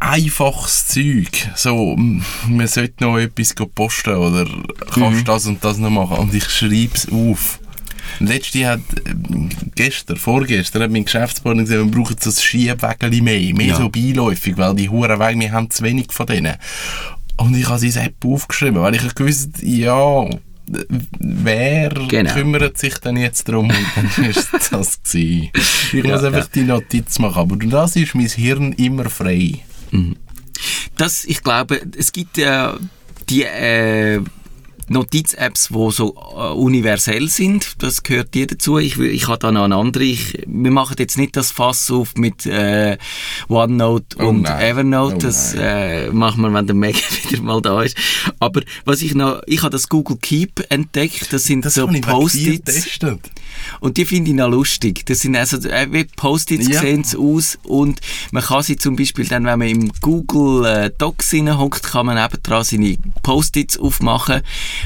einfaches 0.00 0.88
Zeug. 0.88 1.50
So, 1.54 1.94
man 1.96 2.66
sollte 2.66 3.04
noch 3.04 3.18
etwas 3.18 3.54
posten 3.74 4.14
oder 4.14 4.46
kannst 4.92 5.20
mhm. 5.20 5.24
das 5.24 5.46
und 5.46 5.62
das 5.62 5.78
noch 5.78 5.90
machen. 5.90 6.16
Und 6.16 6.34
ich 6.34 6.48
schreibe 6.48 6.94
es 6.94 7.08
auf. 7.12 7.60
Letzte 8.18 8.66
hat, 8.66 8.80
äh, 9.04 9.14
gestern, 9.74 10.16
vorgestern, 10.16 10.82
hat 10.82 10.90
mein 10.90 11.04
Geschäftspartner 11.04 11.62
gesagt, 11.62 11.84
wir 11.84 11.90
brauchen 11.90 12.16
so 12.18 12.30
ein 12.30 12.36
Schiebwägel 12.36 13.22
mehr, 13.22 13.54
mehr 13.54 13.66
ja. 13.66 13.76
so 13.76 13.88
beiläufig, 13.88 14.56
weil 14.56 14.74
die 14.74 14.88
Hurenwege, 14.88 15.38
wir 15.38 15.52
haben 15.52 15.70
zu 15.70 15.84
wenig 15.84 16.10
von 16.10 16.26
denen. 16.26 16.56
Und 17.40 17.56
ich 17.56 17.68
habe 17.68 17.78
seine 17.78 18.06
App 18.06 18.24
aufgeschrieben, 18.24 18.82
weil 18.82 18.94
ich 18.96 19.14
gewusst 19.14 19.62
ja, 19.62 20.28
wer 21.18 21.88
genau. 21.88 22.32
kümmert 22.34 22.76
sich 22.76 22.98
denn 22.98 23.16
jetzt 23.16 23.48
darum? 23.48 23.70
Und 23.70 23.86
dann 24.16 24.24
ist 24.26 24.52
das 24.52 25.02
gewesen. 25.02 25.50
Ich 25.54 25.92
ja, 25.92 26.02
muss 26.04 26.22
einfach 26.22 26.44
ja. 26.44 26.50
die 26.54 26.64
Notiz 26.64 27.18
machen. 27.18 27.40
Aber 27.40 27.56
das 27.56 27.96
ist 27.96 28.14
mein 28.14 28.28
Hirn 28.28 28.72
immer 28.72 29.08
frei. 29.08 29.60
Mhm. 29.90 30.16
Das, 30.96 31.24
ich 31.24 31.42
glaube, 31.42 31.80
es 31.96 32.12
gibt 32.12 32.36
äh, 32.36 32.68
die, 33.30 33.44
äh, 33.44 34.20
Notiz-Apps, 34.90 35.68
die 35.68 35.90
so 35.92 36.14
äh, 36.36 36.52
universell 36.52 37.28
sind, 37.28 37.82
das 37.82 38.02
gehört 38.02 38.34
dir 38.34 38.46
dazu. 38.48 38.78
Ich, 38.78 38.98
ich 38.98 39.28
habe 39.28 39.38
da 39.38 39.52
noch 39.52 39.62
eine 39.64 39.76
andere. 39.76 40.02
Ich, 40.04 40.42
wir 40.46 40.70
machen 40.72 40.96
jetzt 40.98 41.16
nicht 41.16 41.36
das 41.36 41.52
Fass 41.52 41.90
auf 41.90 42.16
mit 42.16 42.44
äh, 42.44 42.98
OneNote 43.48 44.16
Oh 44.18 44.28
und 44.28 44.42
nein. 44.42 44.60
Evernote. 44.60 45.14
Oh 45.14 45.18
das 45.20 45.54
äh, 45.54 46.10
machen 46.10 46.42
wir, 46.42 46.52
wenn 46.52 46.66
der 46.66 46.74
Mac 46.74 46.94
wieder 47.30 47.40
mal 47.42 47.62
da 47.62 47.82
ist. 47.82 47.96
Aber 48.40 48.62
was 48.84 49.00
ich 49.00 49.14
noch, 49.14 49.42
ich 49.46 49.62
habe 49.62 49.70
das 49.70 49.88
Google 49.88 50.18
Keep 50.20 50.64
entdeckt. 50.70 51.32
Das 51.32 51.44
sind 51.44 51.64
Das 51.64 51.74
so 51.74 51.86
Post-its. 51.86 52.98
Und 53.80 53.96
die 53.96 54.04
finde 54.04 54.30
ich 54.30 54.36
noch 54.36 54.48
lustig. 54.48 55.04
Das 55.06 55.20
sind 55.20 55.36
also, 55.36 55.56
äh, 55.68 55.88
wie 55.90 56.04
Post-its 56.04 56.68
Ja. 56.68 56.80
sehen 56.80 57.04
sie 57.04 57.16
aus 57.16 57.58
und 57.62 58.00
man 58.32 58.42
kann 58.42 58.62
sie 58.62 58.76
zum 58.76 58.96
Beispiel 58.96 59.26
dann, 59.26 59.44
wenn 59.44 59.58
man 59.58 59.68
im 59.68 59.92
Google 60.00 60.64
äh, 60.66 60.90
Docs 60.96 61.32
hockt, 61.32 61.82
kann 61.84 62.06
man 62.06 62.16
nebendran 62.16 62.64
seine 62.64 62.96
Post-its 63.22 63.78
aufmachen, 63.78 64.42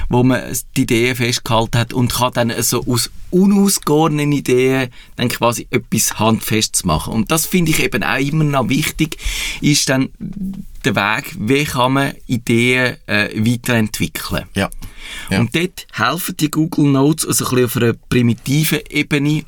wo 0.08 0.22
man 0.22 0.42
die 0.76 0.82
Ideen 0.82 1.16
festgehalten 1.16 1.78
hat 1.78 1.92
und 1.92 2.14
kann 2.14 2.32
dann 2.34 2.52
so 2.62 2.84
aus 2.86 3.10
unausgegorenen 3.34 4.32
Ideen 4.32 4.90
dann 5.16 5.28
quasi 5.28 5.66
etwas 5.70 6.18
handfestes 6.18 6.84
machen. 6.84 7.12
Und 7.12 7.30
das 7.30 7.46
finde 7.46 7.72
ich 7.72 7.82
eben 7.82 8.02
auch 8.02 8.18
immer 8.18 8.44
noch 8.44 8.68
wichtig, 8.68 9.18
ist 9.60 9.88
dann 9.88 10.10
der 10.84 10.94
Weg, 10.94 11.34
wie 11.38 11.64
kann 11.64 11.94
man 11.94 12.14
Ideen 12.26 12.96
äh, 13.06 13.28
weiterentwickeln. 13.34 14.44
Ja. 14.54 14.70
Ja. 15.30 15.40
Und 15.40 15.54
dort 15.54 15.86
helfen 15.92 16.36
die 16.36 16.50
Google 16.50 16.86
Notes 16.86 17.26
also 17.26 17.44
ein 17.44 17.50
bisschen 17.50 17.64
auf 17.64 17.76
einer 17.76 17.92
primitiven 18.08 18.80
Ebene 18.88 19.44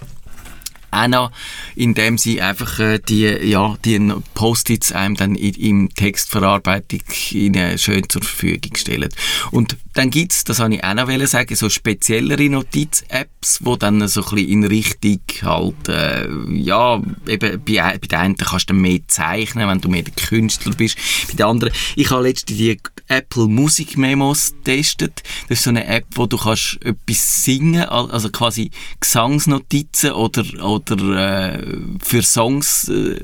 auch 0.96 1.30
indem 1.74 2.18
sie 2.18 2.40
einfach 2.40 2.78
äh, 2.78 2.98
die, 2.98 3.24
ja, 3.24 3.76
die 3.84 4.00
Post-its 4.34 4.92
einem 4.92 5.14
dann 5.16 5.34
in, 5.34 5.54
im 5.54 5.88
Textverarbeitung 5.94 7.00
ihnen 7.32 7.78
schön 7.78 8.08
zur 8.08 8.22
Verfügung 8.22 8.74
stellen. 8.76 9.08
Und 9.50 9.76
dann 9.94 10.10
gibt's, 10.10 10.44
das 10.44 10.58
habe 10.60 10.74
ich 10.74 10.84
auch 10.84 10.94
noch 10.94 11.26
sagen, 11.26 11.54
so 11.56 11.68
speziellere 11.70 12.48
Notiz-Apps, 12.50 13.60
wo 13.64 13.76
dann 13.76 14.06
so 14.08 14.22
ein 14.24 14.30
bisschen 14.34 14.48
in 14.50 14.64
Richtung 14.64 15.20
halt, 15.42 15.88
äh, 15.88 16.28
ja, 16.52 17.00
eben 17.26 17.62
bei, 17.64 17.82
ein- 17.82 18.00
bei 18.00 18.06
den 18.06 18.18
einen 18.18 18.36
kannst 18.36 18.70
du 18.70 18.74
mehr 18.74 19.00
zeichnen, 19.08 19.68
wenn 19.68 19.80
du 19.80 19.88
mehr 19.88 20.02
der 20.02 20.12
Künstler 20.14 20.74
bist. 20.74 20.96
Bei 21.28 21.34
den 21.34 21.46
anderen, 21.46 21.72
ich 21.96 22.10
habe 22.10 22.22
letztens 22.24 22.58
die 22.58 22.78
Apple 23.08 23.46
Music 23.46 23.96
Memos 23.96 24.52
getestet. 24.64 25.22
Das 25.48 25.58
ist 25.58 25.64
so 25.64 25.70
eine 25.70 25.86
App, 25.86 26.06
wo 26.12 26.26
du 26.26 26.36
kannst 26.36 26.78
etwas 26.84 27.44
singen, 27.44 27.84
al- 27.84 28.10
also 28.10 28.28
quasi 28.30 28.70
Gesangsnotizen 29.00 30.12
oder, 30.12 30.44
oder 30.64 30.85
äh, 30.90 31.58
für 32.02 32.22
Songs 32.22 32.88
äh, 32.88 33.16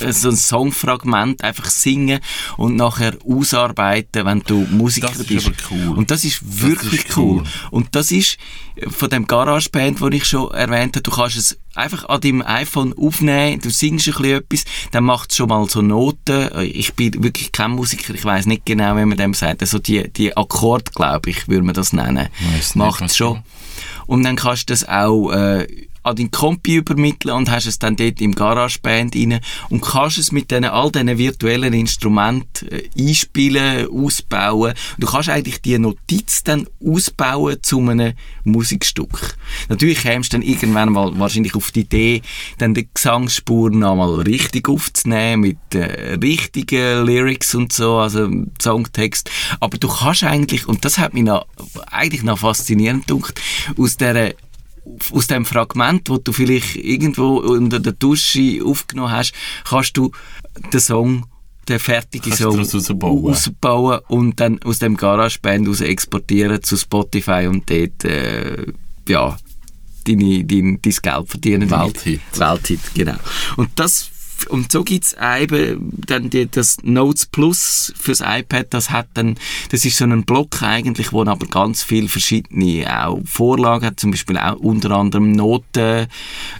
äh, 0.00 0.12
so 0.12 0.30
ein 0.30 0.36
Songfragment 0.36 1.44
einfach 1.44 1.66
singen 1.66 2.20
und 2.56 2.74
nachher 2.74 3.18
ausarbeiten, 3.28 4.24
wenn 4.24 4.40
du 4.40 4.66
Musiker 4.70 5.08
Das 5.08 5.18
ist 5.18 5.28
bist. 5.28 5.50
cool. 5.70 5.88
Und 5.98 6.10
das 6.10 6.24
ist 6.24 6.40
wirklich 6.62 7.04
ist 7.04 7.16
cool. 7.18 7.40
cool. 7.40 7.44
Und 7.70 7.94
das 7.94 8.10
ist 8.10 8.38
von 8.88 9.10
dem 9.10 9.26
GarageBand, 9.26 10.00
den 10.00 10.12
ich 10.12 10.24
schon 10.24 10.50
erwähnt 10.52 10.96
habe, 10.96 11.02
du 11.02 11.10
kannst 11.10 11.36
es 11.36 11.58
einfach 11.74 12.08
an 12.08 12.20
deinem 12.22 12.40
iPhone 12.40 12.94
aufnehmen, 12.96 13.60
du 13.60 13.68
singst 13.68 14.08
ein 14.08 14.14
bisschen 14.14 14.38
etwas, 14.38 14.64
dann 14.92 15.04
macht 15.04 15.32
es 15.32 15.36
schon 15.36 15.50
mal 15.50 15.68
so 15.68 15.82
Noten. 15.82 16.48
Ich 16.62 16.94
bin 16.94 17.22
wirklich 17.22 17.52
kein 17.52 17.72
Musiker, 17.72 18.14
ich 18.14 18.24
weiß 18.24 18.46
nicht 18.46 18.64
genau, 18.64 18.96
wie 18.96 19.04
man 19.04 19.18
dem 19.18 19.34
sagt. 19.34 19.60
Also 19.60 19.78
die, 19.78 20.10
die 20.10 20.34
Akkord, 20.34 20.94
glaube 20.94 21.28
ich, 21.28 21.46
würde 21.46 21.62
man 21.64 21.74
das 21.74 21.92
nennen. 21.92 22.28
Macht 22.74 23.02
es 23.02 23.16
schon. 23.18 23.34
du- 23.36 23.42
Und 24.10 24.24
dann 24.24 24.34
kannst 24.34 24.68
du 24.68 24.72
das 24.72 24.88
auch 24.88 25.30
äh, 25.30 25.68
an 26.02 26.16
deinen 26.16 26.30
Kompi 26.30 26.76
übermitteln 26.76 27.34
und 27.34 27.50
hast 27.50 27.66
es 27.66 27.78
dann 27.78 27.96
dort 27.96 28.20
im 28.20 28.34
GarageBand 28.34 29.14
rein 29.14 29.40
und 29.68 29.82
kannst 29.82 30.18
es 30.18 30.32
mit 30.32 30.50
diesen, 30.50 30.64
all 30.64 30.90
diesen 30.90 31.18
virtuellen 31.18 31.74
Instrumenten 31.74 32.68
äh, 32.70 32.88
einspielen, 32.98 33.88
ausbauen. 33.88 34.70
Und 34.70 35.04
du 35.04 35.06
kannst 35.06 35.28
eigentlich 35.28 35.60
die 35.60 35.78
Notiz 35.78 36.42
dann 36.42 36.66
ausbauen 36.84 37.58
zu 37.62 37.80
einem 37.80 38.14
Musikstück. 38.44 39.36
Natürlich 39.68 40.00
kämst 40.00 40.32
du 40.32 40.38
dann 40.38 40.46
irgendwann 40.46 40.92
mal 40.92 41.18
wahrscheinlich 41.18 41.54
auf 41.54 41.70
die 41.70 41.80
Idee, 41.80 42.22
dann 42.58 42.74
die 42.74 42.88
Gesangsspur 42.92 43.70
nochmal 43.70 44.20
richtig 44.22 44.68
aufzunehmen 44.68 45.42
mit 45.42 45.74
äh, 45.74 46.14
richtigen 46.14 47.04
Lyrics 47.04 47.54
und 47.54 47.72
so, 47.72 47.98
also 47.98 48.28
Songtext. 48.60 49.30
Aber 49.60 49.76
du 49.76 49.88
kannst 49.88 50.24
eigentlich, 50.24 50.66
und 50.66 50.84
das 50.84 50.98
hat 50.98 51.12
mich 51.12 51.24
noch, 51.24 51.46
eigentlich 51.90 52.22
noch 52.22 52.38
faszinierend 52.38 53.06
gedacht, 53.06 53.40
aus 53.76 53.98
dieser 54.00 54.32
aus 55.12 55.26
dem 55.26 55.44
Fragment, 55.44 56.08
wo 56.08 56.18
du 56.18 56.32
vielleicht 56.32 56.76
irgendwo 56.76 57.38
unter 57.38 57.80
der 57.80 57.92
Dusche 57.92 58.60
aufgenommen 58.64 59.12
hast, 59.12 59.34
kannst 59.68 59.96
du 59.96 60.10
den 60.72 60.80
Song, 60.80 61.26
den 61.68 61.78
fertigen 61.78 62.32
Song 62.32 62.56
daraus 62.56 62.74
rausbauen. 62.74 63.24
ausbauen 63.26 64.00
und 64.08 64.40
dann 64.40 64.60
aus 64.62 64.78
dem 64.78 64.96
GarageBand 64.96 65.68
raus 65.68 65.80
exportieren 65.80 66.62
zu 66.62 66.76
Spotify 66.76 67.46
und 67.46 67.70
dort, 67.70 68.04
äh, 68.04 68.66
ja, 69.06 69.36
deine, 70.06 70.44
dein, 70.44 70.80
dein 70.80 70.94
Geld 71.02 71.28
verdienen. 71.28 71.70
Welthit. 71.70 72.20
Welthit, 72.36 72.80
genau. 72.94 73.16
Und 73.56 73.70
das 73.76 74.09
und 74.50 74.72
so 74.72 74.84
gibt's 74.84 75.16
eben 75.20 75.92
dann 76.06 76.30
die, 76.30 76.50
das 76.50 76.78
Notes 76.82 77.26
Plus 77.26 77.92
fürs 77.96 78.20
iPad, 78.20 78.66
das 78.70 78.90
hat 78.90 79.08
dann, 79.14 79.36
das 79.70 79.84
ist 79.84 79.96
so 79.96 80.04
ein 80.04 80.24
Block 80.24 80.62
eigentlich, 80.62 81.12
wo 81.12 81.22
aber 81.24 81.46
ganz 81.46 81.82
viel 81.82 82.08
verschiedene 82.08 82.86
auch 83.04 83.20
Vorlagen 83.24 83.86
hat, 83.86 84.00
zum 84.00 84.10
Beispiel 84.10 84.38
auch 84.38 84.56
unter 84.56 84.90
anderem 84.92 85.32
Noten, 85.32 86.06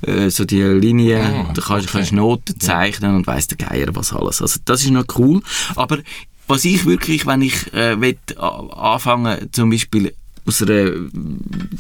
äh, 0.03 0.31
so 0.31 0.45
die 0.45 0.63
Linie, 0.63 1.21
Ah, 1.21 1.53
da 1.53 1.63
kannst, 1.63 1.89
okay. 1.89 1.99
kannst 1.99 2.13
Noten 2.13 2.59
zeichnen 2.61 3.17
und 3.17 3.27
weiss 3.27 3.49
der 3.49 3.59
Geier 3.59 3.89
was 3.95 4.13
alles. 4.13 4.41
Also 4.41 4.61
das 4.65 4.83
ist 4.83 4.91
noch 4.91 5.05
cool, 5.19 5.43
aber 5.77 5.99
was 6.47 6.65
ich 6.65 6.85
wirklich, 6.85 7.27
wenn 7.27 7.43
ich 7.43 7.73
äh, 7.73 8.01
will, 8.01 8.19
anfangen, 8.37 9.53
zum 9.53 9.71
Beispiel 9.71 10.15
aus 10.47 10.63
einer 10.63 10.93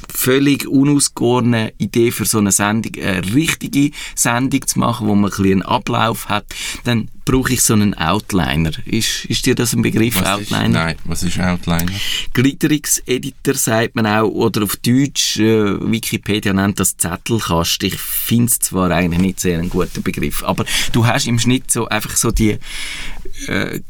völlig 0.08 0.66
unausgegorenen 0.68 1.70
Idee 1.78 2.10
für 2.10 2.24
so 2.24 2.38
eine 2.38 2.52
Sendung, 2.52 2.92
eine 3.02 3.34
richtige 3.34 3.90
Sendung 4.14 4.66
zu 4.66 4.78
machen, 4.78 5.06
wo 5.06 5.14
man 5.14 5.30
ein 5.30 5.36
bisschen 5.36 5.52
einen 5.52 5.62
Ablauf 5.62 6.28
hat, 6.28 6.46
dann 6.84 7.08
brauche 7.24 7.52
ich 7.52 7.62
so 7.62 7.74
einen 7.74 7.94
Outliner. 7.94 8.72
Ist, 8.86 9.24
ist 9.26 9.46
dir 9.46 9.54
das 9.54 9.72
ein 9.72 9.82
Begriff, 9.82 10.16
Was 10.20 10.40
ist, 10.40 10.52
Outliner? 10.52 10.68
nein, 10.68 10.96
was 11.04 11.22
ist 11.22 11.38
Outliner? 11.38 11.92
Gliederungseditor 12.34 13.54
sagt 13.54 13.94
man 13.94 14.06
auch, 14.06 14.28
oder 14.28 14.64
auf 14.64 14.76
Deutsch, 14.76 15.38
äh, 15.38 15.90
Wikipedia 15.90 16.52
nennt 16.52 16.80
das 16.80 16.96
Zettelkasten. 16.96 17.88
Ich 17.88 17.98
finde 18.00 18.46
es 18.46 18.58
zwar 18.58 18.90
eigentlich 18.90 19.20
nicht 19.20 19.40
sehr 19.40 19.58
ein 19.58 19.68
guter 19.68 20.00
Begriff, 20.00 20.42
aber 20.42 20.64
du 20.92 21.06
hast 21.06 21.26
im 21.26 21.38
Schnitt 21.38 21.70
so 21.70 21.86
einfach 21.86 22.16
so 22.16 22.30
die 22.30 22.58
äh, 23.46 23.80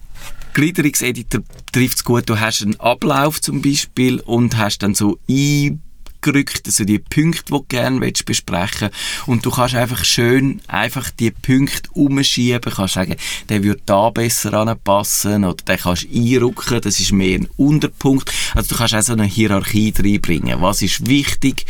Gliederungseditor 0.54 1.42
trifft 1.73 1.97
es 1.97 2.04
gut. 2.04 2.28
Du 2.28 2.38
hast 2.38 2.62
einen 2.62 2.78
Ablauf 2.80 3.40
zum 3.40 3.62
Beispiel 3.62 4.21
und 4.21 4.57
hast 4.57 4.83
dann 4.83 4.95
so 4.95 5.19
eingerückt, 6.23 6.62
also 6.67 6.85
die 6.85 6.99
Punkte, 6.99 7.45
die 7.47 7.50
du 7.50 7.65
gerne 7.69 8.00
willst 8.00 8.25
besprechen 8.25 8.91
Und 9.27 9.45
du 9.45 9.50
kannst 9.50 9.75
einfach 9.75 10.05
schön 10.05 10.61
einfach 10.67 11.11
die 11.11 11.31
Punkte 11.31 11.91
umschieben. 11.93 12.61
Du 12.61 12.71
kannst 12.71 12.95
sagen, 12.95 13.17
der 13.49 13.62
würde 13.62 13.83
da 13.87 14.11
besser 14.11 14.55
anpassen 14.55 15.45
oder 15.45 15.62
den 15.65 15.79
kannst 15.79 16.05
du 16.05 16.09
einrücken, 16.09 16.81
das 16.81 17.00
ist 17.00 17.12
mehr 17.12 17.39
ein 17.39 17.49
Unterpunkt. 17.57 18.33
Also 18.55 18.71
du 18.71 18.77
kannst 18.77 18.95
auch 18.95 19.03
so 19.03 19.12
eine 19.12 19.25
Hierarchie 19.25 19.93
reinbringen. 19.97 20.61
Was 20.61 20.83
ist 20.83 21.07
wichtig 21.09 21.67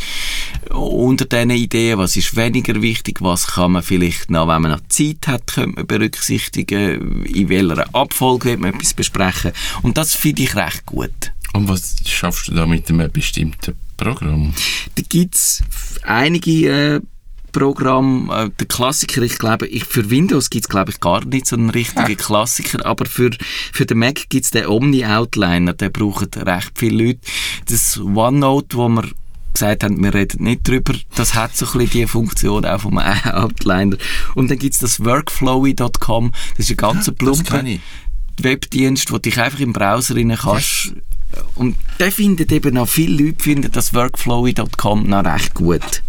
unter 0.69 1.25
diesen 1.25 1.51
Ideen, 1.51 1.97
was 1.97 2.15
ist 2.15 2.35
weniger 2.35 2.81
wichtig, 2.81 3.21
was 3.21 3.47
kann 3.47 3.73
man 3.73 3.83
vielleicht 3.83 4.29
noch, 4.29 4.47
wenn 4.47 4.61
man 4.61 4.71
noch 4.71 4.87
Zeit 4.89 5.27
hat, 5.27 5.47
könnte 5.47 5.75
man 5.75 5.87
berücksichtigen, 5.87 7.25
in 7.25 7.49
welcher 7.49 7.93
Abfolge 7.93 8.49
wird 8.49 8.59
man 8.59 8.73
etwas 8.73 8.93
besprechen. 8.93 9.51
Und 9.81 9.97
das 9.97 10.15
finde 10.15 10.43
ich 10.43 10.55
recht 10.55 10.85
gut. 10.85 11.31
Und 11.53 11.67
was 11.67 11.95
schaffst 12.05 12.47
du 12.47 12.53
da 12.53 12.65
mit 12.65 12.89
einem 12.89 13.11
bestimmten 13.11 13.75
Programm? 14.01 14.53
Da 14.95 15.03
gibt's 15.07 15.63
einige 16.03 16.69
äh, 16.69 17.01
Programme, 17.51 18.33
äh, 18.33 18.49
der 18.59 18.67
Klassiker, 18.67 19.21
ich 19.21 19.37
glaube, 19.37 19.67
ich, 19.67 19.85
für 19.85 20.09
Windows 20.09 20.49
gibt's 20.49 20.69
glaube 20.69 20.91
ich 20.91 20.99
gar 20.99 21.23
nicht 21.25 21.45
so 21.45 21.55
einen 21.55 21.69
richtigen 21.69 22.17
Klassiker, 22.17 22.85
aber 22.85 23.05
für, 23.05 23.31
für 23.71 23.85
den 23.85 23.99
Mac 23.99 24.29
gibt's 24.29 24.51
den 24.51 24.67
Omni-Outliner, 24.67 25.73
den 25.73 25.91
brauchen 25.91 26.29
recht 26.35 26.71
viele 26.75 27.05
Leute. 27.05 27.19
Das 27.67 27.99
OneNote, 27.99 28.77
wo 28.77 28.89
wir 28.89 29.03
gesagt 29.53 29.83
haben, 29.83 30.01
wir 30.01 30.13
reden 30.13 30.43
nicht 30.43 30.67
drüber, 30.67 30.93
das 31.15 31.35
hat 31.35 31.55
so 31.55 31.65
ein 31.65 31.71
bisschen 31.73 31.89
die 31.91 32.07
Funktion 32.07 32.65
auch 32.65 32.81
vom 32.81 32.97
Outliner. 33.25 33.97
Und 34.35 34.49
dann 34.49 34.57
gibt's 34.57 34.79
das 34.79 35.03
Workflowy.com, 35.03 36.31
das 36.57 36.65
ist 36.65 36.71
ein 36.71 36.77
ganzer 36.77 37.11
Das 37.11 37.43
plumper. 37.43 37.63
Webdienst, 38.41 39.11
wo 39.11 39.15
du 39.15 39.23
dich 39.23 39.39
einfach 39.39 39.59
im 39.59 39.73
Browser 39.73 40.15
rein 40.15 40.35
kannst. 40.35 40.93
Und 41.55 41.75
der 41.99 42.11
findet 42.11 42.51
eben 42.51 42.77
auch, 42.77 42.87
viele 42.87 43.25
Leute 43.25 43.43
finden 43.43 43.71
das 43.71 43.93
Workflowy.com 43.93 45.07
noch 45.07 45.23
recht 45.25 45.53
gut. 45.53 46.03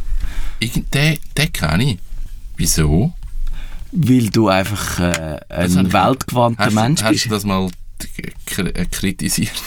Den, 0.63 1.19
den 1.37 1.53
kenne 1.53 1.85
ich. 1.93 1.99
Wieso? 2.57 3.13
Weil 3.93 4.31
du 4.31 4.49
einfach 4.49 4.99
äh, 5.01 5.41
Das 5.49 5.77
ein 5.77 5.87
ich- 5.87 5.93
weltgewandter 5.93 6.65
hast, 6.65 6.75
Mensch 6.75 7.03
hast 7.03 7.11
bist. 7.13 7.25
du 7.27 7.31
das 7.31 7.45
mal 7.45 7.69
äh, 8.57 8.87
kritisiert? 8.91 9.53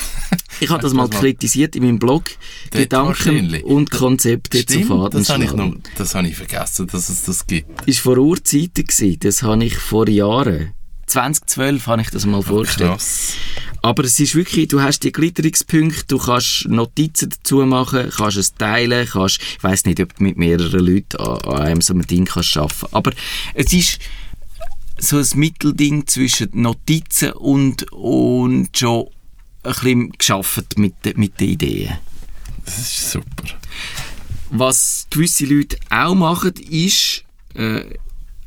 Ich 0.62 0.70
habe 0.70 0.82
das 0.82 0.92
hast 0.92 0.96
mal 0.96 1.10
das 1.10 1.20
kritisiert 1.20 1.76
in 1.76 1.84
meinem 1.84 2.00
Blog. 2.00 2.24
Dort 2.72 2.84
Gedanken 2.84 3.62
und 3.64 3.92
Konzepte 3.92 4.66
zu 4.66 4.74
Stimmt, 4.76 4.88
Faden 4.88 5.20
das 5.20 5.30
habe 5.30 5.44
ich, 5.44 5.52
noch, 5.52 5.76
das 5.98 6.16
habe 6.16 6.30
ich 6.30 6.36
vergessen, 6.38 6.88
dass 6.88 7.10
es 7.10 7.24
das 7.24 7.46
gibt. 7.46 7.82
ist 7.86 8.00
vor 8.00 8.18
Urzeiten 8.18 8.86
gewesen. 8.86 9.18
Das 9.20 9.44
habe 9.44 9.66
ich 9.66 9.76
vor 9.78 10.08
Jahren. 10.08 10.72
2012 11.08 11.88
habe 11.88 12.02
ich 12.02 12.10
das 12.10 12.26
mal 12.26 12.42
vorgestellt. 12.42 12.92
Krass. 12.92 13.34
Aber 13.82 14.04
es 14.04 14.20
ist 14.20 14.34
wirklich, 14.34 14.68
du 14.68 14.82
hast 14.82 15.04
die 15.04 15.12
Glitterungspunkte, 15.12 16.06
du 16.08 16.18
kannst 16.18 16.68
Notizen 16.68 17.30
dazu 17.30 17.58
machen, 17.66 18.10
kannst 18.16 18.38
es 18.38 18.56
teilen, 18.56 19.08
kannst, 19.08 19.40
ich 19.40 19.64
weiss 19.64 19.86
nicht, 19.86 20.00
ob 20.02 20.16
du 20.16 20.24
mit 20.24 20.38
mehreren 20.38 20.80
Leuten 20.80 21.18
an, 21.18 21.40
an 21.42 21.62
einem 21.62 21.82
so 21.82 21.94
einem 21.94 22.08
Ding 22.08 22.26
kannst 22.26 22.58
arbeiten. 22.58 22.88
Aber 22.94 23.12
es 23.54 23.72
ist 23.72 24.00
so 24.98 25.18
ein 25.18 25.28
Mittelding 25.36 26.08
zwischen 26.08 26.50
Notizen 26.54 27.34
und, 27.34 27.92
und 27.92 28.76
schon 28.76 29.08
ein 29.64 29.74
bisschen 29.74 30.12
geschafft 30.14 30.78
mit, 30.78 30.96
mit 31.18 31.40
den 31.40 31.52
Ideen. 31.52 31.98
Das 32.66 32.80
ist 32.80 33.12
super. 33.12 33.44
Was 34.50 35.08
gewisse 35.10 35.46
Leute 35.46 35.78
auch 35.90 36.16
machen, 36.16 36.54
ist, 36.70 37.24
äh, 37.54 37.82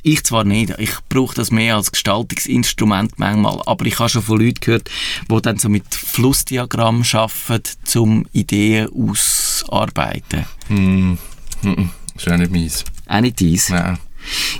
ich 0.02 0.24
zwar 0.24 0.44
nicht, 0.44 0.74
ich 0.78 0.92
brauche 1.08 1.34
das 1.34 1.50
mehr 1.50 1.76
als 1.76 1.90
Gestaltungsinstrument 1.90 3.18
manchmal, 3.18 3.60
aber 3.66 3.86
ich 3.86 3.98
habe 3.98 4.08
schon 4.08 4.22
von 4.22 4.40
Leuten 4.40 4.60
gehört, 4.60 4.90
die 5.30 5.42
dann 5.42 5.58
so 5.58 5.68
mit 5.68 5.94
Flussdiagrammen 5.94 7.04
arbeiten, 7.12 7.98
um 7.98 8.26
Ideen 8.32 8.88
auszuarbeiten. 8.88 10.46
Hm. 10.68 11.18
Mhm. 11.62 11.90
Ist 12.14 12.30
auch 12.30 12.36
nicht 12.36 12.52
meins. 12.52 12.84
Auch 13.06 13.20
nicht 13.20 13.40
dies. 13.40 13.70
Nein. 13.70 13.98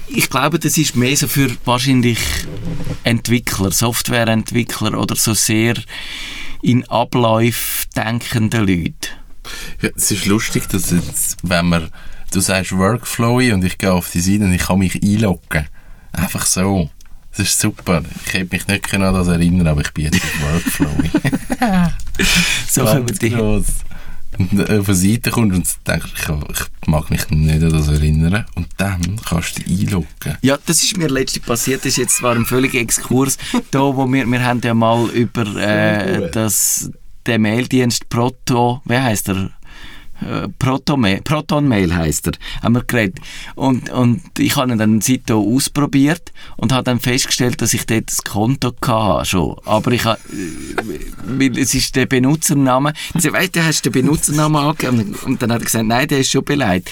Ich 0.09 0.31
glaube, 0.31 0.59
das 0.59 0.79
ist 0.79 0.97
mehr 0.97 1.17
so 1.17 1.29
für 1.29 1.51
wahrscheinlich 1.65 2.19
Entwickler, 3.05 3.71
Softwareentwickler 3.71 4.99
oder 4.99 5.17
so 5.17 5.35
sehr 5.35 5.75
in 6.63 6.89
Abläufe 6.89 7.87
denkende 7.95 8.59
Leute. 8.59 9.09
Ja, 9.81 9.91
es 9.97 10.11
ist 10.11 10.27
lustig, 10.27 10.69
dass 10.69 10.91
jetzt, 10.91 11.39
wenn 11.43 11.69
man, 11.69 11.91
du 12.33 12.41
sagst 12.41 12.77
Workflowy 12.77 13.53
und 13.53 13.65
ich 13.65 13.79
gehe 13.79 13.93
auf 13.93 14.11
die 14.11 14.21
Seite 14.21 14.45
und 14.45 14.53
ich 14.53 14.63
kann 14.63 14.79
mich 14.79 15.03
einloggen. 15.03 15.67
Einfach 16.13 16.47
so. 16.47 16.91
Das 17.37 17.47
ist 17.47 17.61
super. 17.61 18.03
Ich 18.27 18.33
hätte 18.33 18.55
mich 18.55 18.67
nicht 18.67 18.95
an 18.95 19.15
das 19.15 19.29
erinnern, 19.29 19.69
aber 19.69 19.83
ich 19.83 19.93
bin 19.93 20.05
jetzt 20.07 20.23
auf 20.23 20.43
Workflowy. 20.43 21.11
So 22.69 22.85
Ganz 22.85 23.19
die, 23.19 23.31
gross. 23.31 23.67
Und 24.39 24.71
auf 24.71 24.89
eine 24.89 24.95
Seite 24.95 25.31
kommst 25.31 25.53
und 25.55 25.89
denkst, 25.89 26.13
ich, 26.15 26.29
ich 26.29 26.89
mag 26.89 27.11
mich 27.11 27.29
nicht 27.31 27.63
an 27.63 27.71
das 27.71 27.89
erinnern. 27.89 28.45
Und 28.55 28.69
dann 28.77 29.21
kannst 29.25 29.59
du 29.59 29.63
dich 29.63 29.87
einloggen. 29.87 30.37
Ja, 30.43 30.59
das 30.65 30.83
ist 30.83 30.97
mir 30.97 31.09
letztens 31.09 31.45
passiert. 31.45 31.81
Das 31.81 31.87
ist 31.87 31.97
jetzt 31.97 32.17
zwar 32.19 32.37
ein 32.37 32.45
völliger 32.45 32.79
Exkurs. 32.79 33.37
da, 33.71 33.81
wo 33.81 34.07
wir, 34.07 34.27
wir 34.27 34.45
haben 34.45 34.61
ja 34.63 34.75
mal 34.75 35.09
über 35.11 35.57
äh, 35.57 36.31
das, 36.31 36.91
den 37.27 37.43
Maildienst 37.43 38.09
Proto, 38.09 38.81
wie 38.85 38.99
heißt 38.99 39.31
er? 39.31 39.51
Äh, 40.21 40.49
Proton-Mail 40.59 41.21
Proton 41.23 41.73
heisst 41.73 42.27
er, 42.27 42.33
haben 42.63 42.75
wir 42.75 42.85
geredet. 42.85 43.21
Und, 43.55 43.91
und 43.91 44.23
ich 44.39 44.57
habe 44.57 44.73
ihn 44.73 44.79
dann 44.79 45.01
seitdem 45.01 45.37
ausprobiert 45.37 46.33
und 46.57 46.73
habe 46.73 46.85
dann 46.85 47.01
festgestellt, 47.01 47.61
dass 47.63 47.75
ich 47.75 47.87
dort 47.87 48.11
das 48.11 48.25
Konto 48.25 48.75
hatte 48.85 49.25
schon. 49.27 49.57
Aber 49.65 49.93
ich 49.93 50.05
habe, 50.05 50.19
äh, 50.33 50.87
weil 51.25 51.59
es 51.59 51.75
ist 51.75 51.95
der 51.97 52.07
Benutzername, 52.07 52.93
ich 53.15 53.33
weißt 53.33 53.57
du, 53.57 53.65
hast 53.65 53.85
den 53.85 53.93
Benutzernamen 53.93 54.61
angegeben? 54.61 55.15
Und 55.25 55.43
dann 55.43 55.53
hat 55.53 55.63
er 55.63 55.65
gesagt, 55.65 55.87
nein, 55.87 56.09
der 56.09 56.21
ist 56.21 56.31
schon 56.31 56.45
beleidigt. 56.45 56.91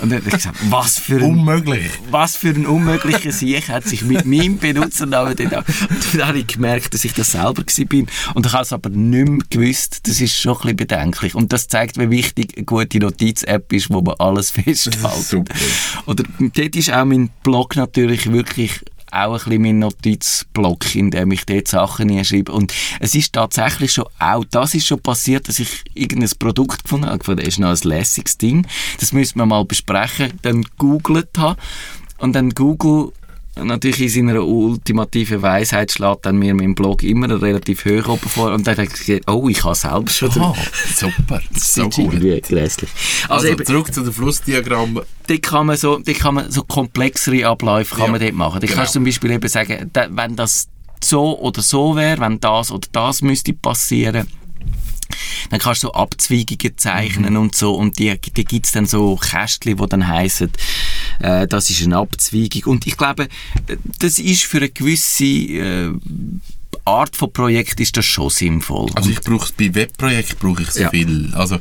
Und 0.00 0.10
dann 0.10 0.20
habe 0.20 0.28
ich 0.28 0.34
gesagt, 0.34 0.56
was 0.70 0.98
für 0.98 1.16
ein 1.16 1.22
Unmöglich. 1.22 1.90
was 2.10 2.36
für 2.36 2.50
ein 2.50 2.66
unmöglicher 2.66 3.32
Sieg 3.32 3.68
hat 3.68 3.84
sich 3.84 4.02
mit 4.02 4.24
meinem 4.24 4.58
Benutzernamen 4.58 5.34
dort 5.36 5.52
an. 5.52 5.64
Und 5.88 6.14
dann 6.14 6.28
habe 6.28 6.38
ich 6.38 6.46
gemerkt, 6.46 6.94
dass 6.94 7.04
ich 7.04 7.12
das 7.12 7.32
selber 7.32 7.64
bin. 7.88 8.06
Und 8.34 8.46
ich 8.46 8.52
habe 8.52 8.62
es 8.62 8.72
aber 8.72 8.90
nicht 8.90 9.28
mehr 9.28 9.38
gewusst. 9.50 10.06
Das 10.06 10.20
ist 10.20 10.36
schon 10.36 10.54
ein 10.54 10.60
bisschen 10.60 10.76
bedenklich. 10.76 11.34
Und 11.34 11.52
das 11.52 11.68
zeigt, 11.68 11.98
wie 11.98 12.10
wichtig 12.10 12.67
gute 12.68 12.98
Notiz-App 12.98 13.72
ist, 13.72 13.90
wo 13.90 14.02
man 14.02 14.14
alles 14.18 14.50
festhält. 14.52 15.14
Super. 15.14 15.54
Oder 16.06 16.24
dort 16.38 16.76
ist 16.76 16.92
auch 16.92 17.04
mein 17.04 17.30
Blog 17.42 17.76
natürlich 17.76 18.30
wirklich 18.30 18.80
auch 19.10 19.32
ein 19.32 19.38
bisschen 19.38 19.62
mein 19.62 19.78
Notizblock, 19.78 20.94
in 20.94 21.10
dem 21.10 21.32
ich 21.32 21.46
dort 21.46 21.66
Sachen 21.66 22.10
hinschreibe. 22.10 22.52
Und 22.52 22.74
es 23.00 23.14
ist 23.14 23.32
tatsächlich 23.32 23.94
schon, 23.94 24.04
auch 24.18 24.44
das 24.50 24.74
ist 24.74 24.86
schon 24.86 25.00
passiert, 25.00 25.48
dass 25.48 25.58
ich 25.58 25.82
irgendein 25.94 26.30
Produkt 26.38 26.84
gefunden 26.84 27.06
habe. 27.06 27.36
Das 27.36 27.46
ist 27.46 27.58
noch 27.58 27.70
ein 27.70 27.88
lässiges 27.88 28.36
Ding. 28.36 28.66
Das 29.00 29.12
müssen 29.12 29.38
wir 29.38 29.46
mal 29.46 29.64
besprechen. 29.64 30.34
Dann 30.42 30.66
googelt 30.76 31.38
habe. 31.38 31.58
Und 32.18 32.34
dann 32.34 32.50
Google 32.50 33.12
natürlich 33.64 34.00
in 34.02 34.08
seiner 34.28 34.42
ultimativen 34.44 35.42
Weisheit 35.42 35.92
schlägt 35.92 36.26
dann 36.26 36.38
mir 36.38 36.54
mein 36.54 36.74
Blog 36.74 37.02
immer 37.02 37.40
relativ 37.40 37.84
hoch 37.84 38.08
oben 38.08 38.28
vor 38.28 38.52
und 38.52 38.66
dann 38.66 38.76
habe 38.76 38.84
ich 38.86 38.92
gesagt, 38.92 39.30
oh, 39.30 39.48
ich 39.48 39.62
habe 39.64 39.74
selber 39.74 40.08
schon 40.10 40.30
Ah, 40.40 40.54
super. 40.94 41.40
das 41.52 41.74
So 41.74 41.88
ist 41.88 41.96
gut. 41.96 42.10
grässlich. 42.20 42.90
Also, 43.28 43.34
Also, 43.34 43.48
eben, 43.48 43.64
zurück 43.66 43.92
zu 43.92 44.02
den 44.02 44.12
Flussdiagrammen. 44.12 45.02
dort 45.26 45.42
kann 45.42 45.66
man 45.66 45.76
so, 45.76 45.98
dort 45.98 46.18
kann 46.18 46.34
man 46.34 46.50
so 46.50 46.62
komplexere 46.62 47.46
Abläufe 47.46 47.94
kann 47.94 48.06
Ja, 48.06 48.10
man 48.12 48.20
dort 48.20 48.34
machen. 48.34 48.60
Da 48.60 48.66
genau. 48.66 48.78
kannst 48.78 48.94
du 48.94 48.98
zum 48.98 49.04
Beispiel 49.04 49.30
eben 49.32 49.48
sagen, 49.48 49.90
wenn 50.10 50.36
das 50.36 50.68
so 51.02 51.38
oder 51.38 51.62
so 51.62 51.94
wäre, 51.96 52.20
wenn 52.20 52.40
das 52.40 52.70
oder 52.72 52.88
das 52.92 53.22
müsste 53.22 53.52
passieren, 53.52 54.26
dann 55.50 55.60
kannst 55.60 55.82
du 55.82 55.88
so 55.88 55.92
Abzweigungen 55.94 56.76
zeichnen 56.76 57.34
Mhm. 57.34 57.40
und 57.40 57.54
so 57.54 57.74
und 57.74 57.98
die, 57.98 58.18
die 58.18 58.44
gibt's 58.44 58.72
dann 58.72 58.86
so 58.86 59.16
Kästchen, 59.16 59.76
die 59.76 59.86
dann 59.88 60.06
heissen, 60.08 60.50
äh, 61.20 61.46
das 61.46 61.70
ist 61.70 61.82
eine 61.82 61.96
Abzweigung 61.96 62.62
und 62.72 62.86
ich 62.86 62.96
glaube, 62.96 63.28
das 63.98 64.18
ist 64.18 64.44
für 64.44 64.58
eine 64.58 64.68
gewisse 64.70 65.24
äh, 65.24 65.90
Art 66.84 67.16
von 67.16 67.30
Projekt 67.32 67.80
ist 67.80 67.96
das 67.98 68.06
schon 68.06 68.30
sinnvoll. 68.30 68.90
Also 68.94 69.10
ich 69.10 69.20
brauche 69.20 69.52
bei 69.58 69.74
Webprojekten 69.74 70.38
brauche 70.38 70.62
ich 70.62 70.70
so 70.70 70.80
Ja. 70.80 70.90
viel. 70.90 71.30
Also 71.34 71.58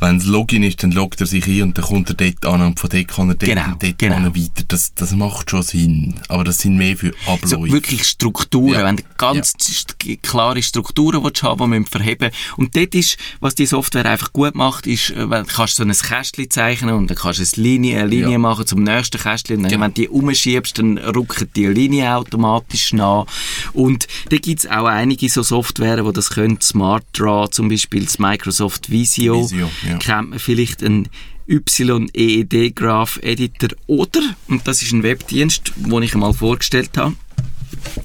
wenn 0.00 0.16
es 0.18 0.24
Login 0.26 0.62
ist, 0.62 0.82
dann 0.82 0.92
loggt 0.92 1.20
er 1.20 1.26
sich 1.26 1.46
ein 1.46 1.62
und 1.62 1.78
dann 1.78 1.84
kommt 1.84 2.08
er 2.10 2.14
dort 2.14 2.46
an 2.46 2.62
und 2.62 2.78
von 2.80 2.90
dort 2.90 3.08
kann 3.08 3.28
er 3.30 3.34
dort 3.34 3.50
Genau, 3.50 3.64
und 3.72 3.82
dort 3.82 3.98
genau. 3.98 4.16
an 4.16 4.34
weiter. 4.36 4.64
Das, 4.68 4.94
das 4.94 5.12
macht 5.12 5.50
schon 5.50 5.62
Sinn. 5.62 6.14
Aber 6.28 6.44
das 6.44 6.58
sind 6.58 6.76
mehr 6.76 6.96
für 6.96 7.12
Abläufe. 7.26 7.48
so 7.48 7.64
wirklich 7.66 8.04
Strukturen, 8.04 8.74
Ja. 8.74 8.84
wenn 8.84 8.96
du 8.96 9.02
ganz 9.16 9.52
st- 9.60 10.18
klare 10.22 10.62
Strukturen 10.62 11.22
willst 11.24 11.42
haben, 11.42 11.58
die 11.60 11.66
man 11.66 11.86
verheben 11.86 12.30
Und 12.56 12.76
dort 12.76 12.94
ist, 12.94 13.16
was 13.40 13.54
die 13.54 13.66
Software 13.66 14.06
einfach 14.06 14.32
gut 14.32 14.54
macht, 14.54 14.86
ist, 14.86 15.10
äh, 15.10 15.28
wenn 15.30 15.44
du 15.44 15.52
kannst 15.52 15.76
so 15.76 15.82
ein 15.82 15.92
Kästchen 15.92 16.50
zeichnen 16.50 16.94
und 16.94 17.08
dann 17.10 17.16
kannst 17.16 17.40
du 17.40 17.60
eine 17.60 17.62
Linie, 17.68 17.98
eine 18.00 18.08
Linie 18.08 18.32
Ja. 18.32 18.38
machen 18.38 18.66
zum 18.66 18.82
nächsten 18.82 19.18
Kästchen 19.20 19.56
und 19.56 19.62
dann, 19.64 19.70
Genau. 19.72 19.84
wenn 19.84 19.94
du 19.94 20.00
die 20.02 20.08
umschiebst, 20.08 20.78
dann 20.78 20.98
rücken 20.98 21.48
die 21.56 21.66
Linie 21.66 22.14
automatisch 22.14 22.92
nach. 22.92 23.26
Und 23.72 24.06
da 24.30 24.36
gibt 24.36 24.60
es 24.60 24.66
auch 24.70 24.86
einige 24.86 25.28
so 25.28 25.42
Software, 25.42 26.02
die 26.02 26.12
das 26.12 26.30
können. 26.30 26.60
Smart 26.60 27.04
Draw 27.12 27.48
zum 27.50 27.68
Beispiel, 27.68 28.04
das 28.04 28.18
Microsoft 28.18 28.90
Visio, 28.90 29.42
Visio, 29.42 29.70
ja. 29.88 29.98
kennt 29.98 30.30
man 30.30 30.38
vielleicht 30.38 30.82
ein 30.82 31.08
YEED 31.46 32.76
Graph 32.76 33.18
Editor 33.22 33.70
oder, 33.86 34.20
und 34.48 34.66
das 34.68 34.82
ist 34.82 34.92
ein 34.92 35.02
Webdienst, 35.02 35.72
den 35.76 36.02
ich 36.02 36.14
einmal 36.14 36.34
vorgestellt 36.34 36.96
habe, 36.96 37.16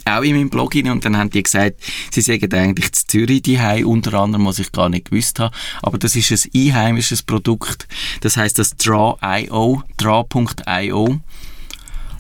auch 0.05 0.21
in 0.21 0.35
meinem 0.35 0.49
Blog 0.49 0.75
rein 0.75 0.89
und 0.89 1.05
dann 1.05 1.17
haben 1.17 1.29
die 1.29 1.43
gesagt, 1.43 1.81
sie 2.11 2.21
sagen 2.21 2.53
eigentlich 2.53 2.91
zu 2.93 3.07
Zürich 3.07 3.41
die 3.41 3.83
unter 3.83 4.13
anderem, 4.15 4.45
was 4.45 4.59
ich 4.59 4.71
gar 4.71 4.89
nicht 4.89 5.09
gewusst 5.09 5.39
habe. 5.39 5.55
Aber 5.81 5.97
das 5.97 6.15
ist 6.15 6.31
ein 6.31 6.51
einheimisches 6.53 7.23
Produkt. 7.23 7.87
Das 8.21 8.37
heißt 8.37 8.59
das 8.59 8.75
Draw.io, 8.75 9.83
Draw.io. 9.97 11.19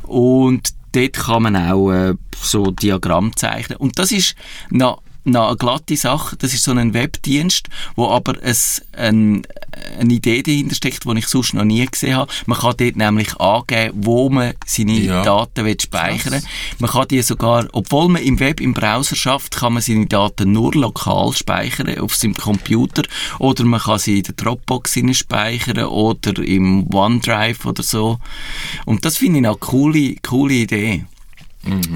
Und 0.03 0.73
dort 0.91 1.13
kann 1.13 1.43
man 1.43 1.55
auch 1.55 1.91
äh, 1.91 2.13
so 2.39 2.71
Diagramm 2.71 3.35
zeichnen. 3.35 3.77
Und 3.77 3.99
das 3.99 4.11
ist 4.11 4.35
noch, 4.69 5.01
noch 5.25 5.47
eine 5.47 5.57
glatte 5.57 5.95
Sache. 5.95 6.35
Das 6.37 6.53
ist 6.53 6.63
so 6.63 6.71
ein 6.71 6.93
Webdienst, 6.93 7.69
wo 7.95 8.09
aber 8.09 8.35
es 8.41 8.81
ein, 8.91 9.43
eine 9.99 10.13
Idee 10.13 10.43
dahinter 10.43 10.75
steckt, 10.75 11.05
die 11.05 11.17
ich 11.17 11.27
sonst 11.27 11.53
noch 11.53 11.63
nie 11.63 11.85
gesehen 11.85 12.15
habe. 12.15 12.31
Man 12.45 12.57
kann 12.57 12.75
dort 12.77 12.95
nämlich 12.95 13.35
angeben, 13.37 13.93
wo 13.95 14.29
man 14.29 14.53
seine 14.65 14.99
Ja. 14.99 15.23
Daten 15.23 15.65
will 15.65 15.79
speichern 15.79 16.33
Krass. 16.33 16.45
Man 16.79 16.89
kann 16.89 17.07
die 17.07 17.21
sogar, 17.21 17.67
obwohl 17.73 18.09
man 18.09 18.21
im 18.21 18.39
Web, 18.39 18.61
im 18.61 18.73
Browser 18.73 19.15
schafft, 19.15 19.55
kann 19.55 19.73
man 19.73 19.81
seine 19.81 20.05
Daten 20.05 20.51
nur 20.51 20.73
lokal 20.73 21.33
speichern 21.33 21.97
auf 21.99 22.15
seinem 22.15 22.35
Computer 22.35 23.03
oder 23.39 23.63
man 23.63 23.79
kann 23.79 23.99
sie 23.99 24.17
in 24.17 24.23
der 24.23 24.33
Dropbox 24.35 24.99
speichern 25.13 25.85
oder 25.85 26.41
im 26.43 26.93
OneDrive 26.93 27.65
oder 27.65 27.83
so. 27.83 28.19
Und 28.85 29.05
das 29.05 29.17
finde 29.17 29.39
ich 29.39 29.47
eine 29.47 29.55
coole, 29.57 30.15
coole 30.21 30.53
Idee. 30.53 31.05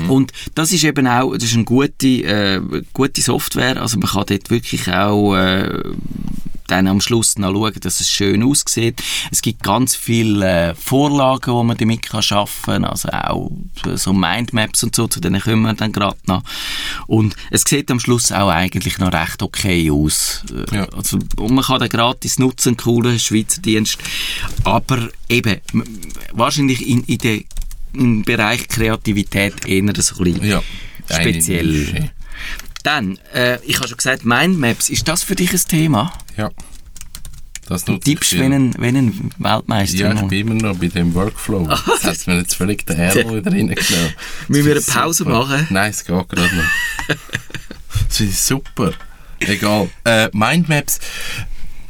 Und 0.09 0.31
das 0.55 0.71
ist 0.71 0.83
eben 0.83 1.07
auch, 1.07 1.33
das 1.33 1.43
ist 1.43 1.55
eine 1.55 1.65
gute, 1.65 2.07
äh, 2.07 2.61
gute 2.93 3.21
Software, 3.21 3.81
also 3.81 3.97
man 3.97 4.09
kann 4.09 4.25
dort 4.27 4.49
wirklich 4.49 4.87
auch 4.91 5.35
äh, 5.35 5.83
dann 6.67 6.87
am 6.87 7.01
Schluss 7.01 7.37
noch 7.37 7.53
schauen, 7.53 7.73
dass 7.81 7.99
es 7.99 8.09
schön 8.09 8.43
aussieht. 8.43 9.01
Es 9.31 9.41
gibt 9.41 9.63
ganz 9.63 9.95
viele 9.95 10.69
äh, 10.71 10.75
Vorlagen, 10.75 11.57
die 11.57 11.65
man 11.65 11.77
damit 11.77 12.03
kann 12.03 12.21
schaffen 12.21 12.83
kann, 12.83 12.85
also 12.85 13.09
auch 13.09 13.51
so 13.95 14.13
Mindmaps 14.13 14.83
und 14.83 14.95
so, 14.95 15.07
zu 15.07 15.19
denen 15.19 15.41
kommen 15.41 15.63
wir 15.63 15.73
dann 15.73 15.91
gerade 15.91 16.17
noch. 16.27 16.43
Und 17.07 17.35
es 17.51 17.63
sieht 17.67 17.89
am 17.89 17.99
Schluss 17.99 18.31
auch 18.31 18.49
eigentlich 18.49 18.99
noch 18.99 19.13
recht 19.13 19.41
okay 19.41 19.89
aus. 19.89 20.43
Äh, 20.51 20.75
Ja. 20.77 20.87
Also, 20.89 21.19
und 21.37 21.53
man 21.53 21.63
kann 21.63 21.79
den 21.79 21.89
gratis 21.89 22.37
nutzen, 22.37 22.77
coolen 22.77 23.19
Schweizer 23.19 23.61
Dienst. 23.61 23.97
Aber 24.63 25.09
eben, 25.29 25.57
wahrscheinlich 26.33 26.87
in, 26.87 27.03
in 27.03 27.17
der 27.19 27.39
im 27.93 28.23
Bereich 28.23 28.67
Kreativität 28.67 29.65
eher 29.65 29.83
so 29.97 30.17
ein 30.17 30.23
bisschen 30.33 30.45
ja. 30.45 30.61
Speziell. 31.09 32.09
Dann, 32.83 33.17
äh, 33.33 33.59
ich 33.65 33.77
habe 33.77 33.87
schon 33.87 33.97
gesagt, 33.97 34.25
Mindmaps, 34.25 34.89
ist 34.89 35.07
das 35.07 35.23
für 35.23 35.35
dich 35.35 35.51
ein 35.53 35.61
Thema? 35.67 36.13
Ja. 36.37 36.51
Das 37.67 37.83
Du 37.83 37.97
tippst 37.97 38.31
wie 38.33 38.43
ein, 38.43 38.73
wie 38.79 38.87
ein 38.87 39.31
Weltmeister. 39.39 39.97
Ja, 39.97 40.13
ich 40.13 40.21
bin 40.29 40.47
immer 40.47 40.53
noch 40.53 40.77
bei 40.77 40.87
dem 40.87 41.13
Workflow. 41.13 41.67
Jetzt 42.03 42.05
hat 42.05 42.27
mir 42.27 42.37
jetzt 42.37 42.55
völlig 42.55 42.85
den 42.85 42.97
Ärmel 42.97 43.37
wieder 43.37 43.51
reingenommen. 43.51 44.13
Müssen 44.47 44.65
wir 44.65 44.71
eine 44.71 44.75
Das 44.75 44.85
Pause 44.85 45.17
super. 45.25 45.31
machen? 45.31 45.67
Nein, 45.69 45.89
es 45.91 46.05
geht 46.05 46.29
gerade 46.29 46.55
noch. 46.55 47.15
Das 48.07 48.21
ist 48.21 48.47
super. 48.47 48.93
Egal. 49.39 49.89
Äh, 50.05 50.29
Mindmaps. 50.31 50.99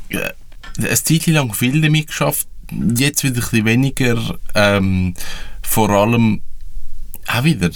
Äh, 0.09 0.31
eine 0.79 1.03
Zeit 1.03 1.27
lang 1.27 1.53
viel 1.53 1.79
damit 1.79 2.07
geschafft. 2.07 2.47
Jetzt 2.95 3.23
wieder 3.23 3.35
ein 3.35 3.41
bisschen 3.41 3.65
weniger. 3.65 4.39
Ähm, 4.55 5.13
vor 5.67 5.89
allem 5.89 6.41
auch 7.27 7.43
wieder 7.43 7.69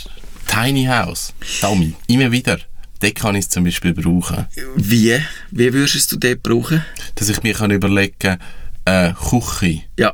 Tiny 0.47 0.85
House. 0.85 1.33
Tommy, 1.59 1.93
immer 2.07 2.31
wieder. 2.31 2.57
Dort 2.99 3.15
kann 3.15 3.35
ich 3.35 3.45
es 3.45 3.49
zum 3.49 3.63
Beispiel 3.63 3.93
brauchen. 3.93 4.47
Wie? 4.75 5.19
Wie 5.51 5.73
würdest 5.73 6.11
du 6.11 6.17
dort 6.17 6.43
brauchen? 6.43 6.83
Dass 7.15 7.29
ich 7.29 7.43
mir 7.43 7.53
kann 7.53 7.71
überlegen 7.71 8.37
äh, 8.85 9.13
Küche. 9.13 9.83
Ja. 9.97 10.13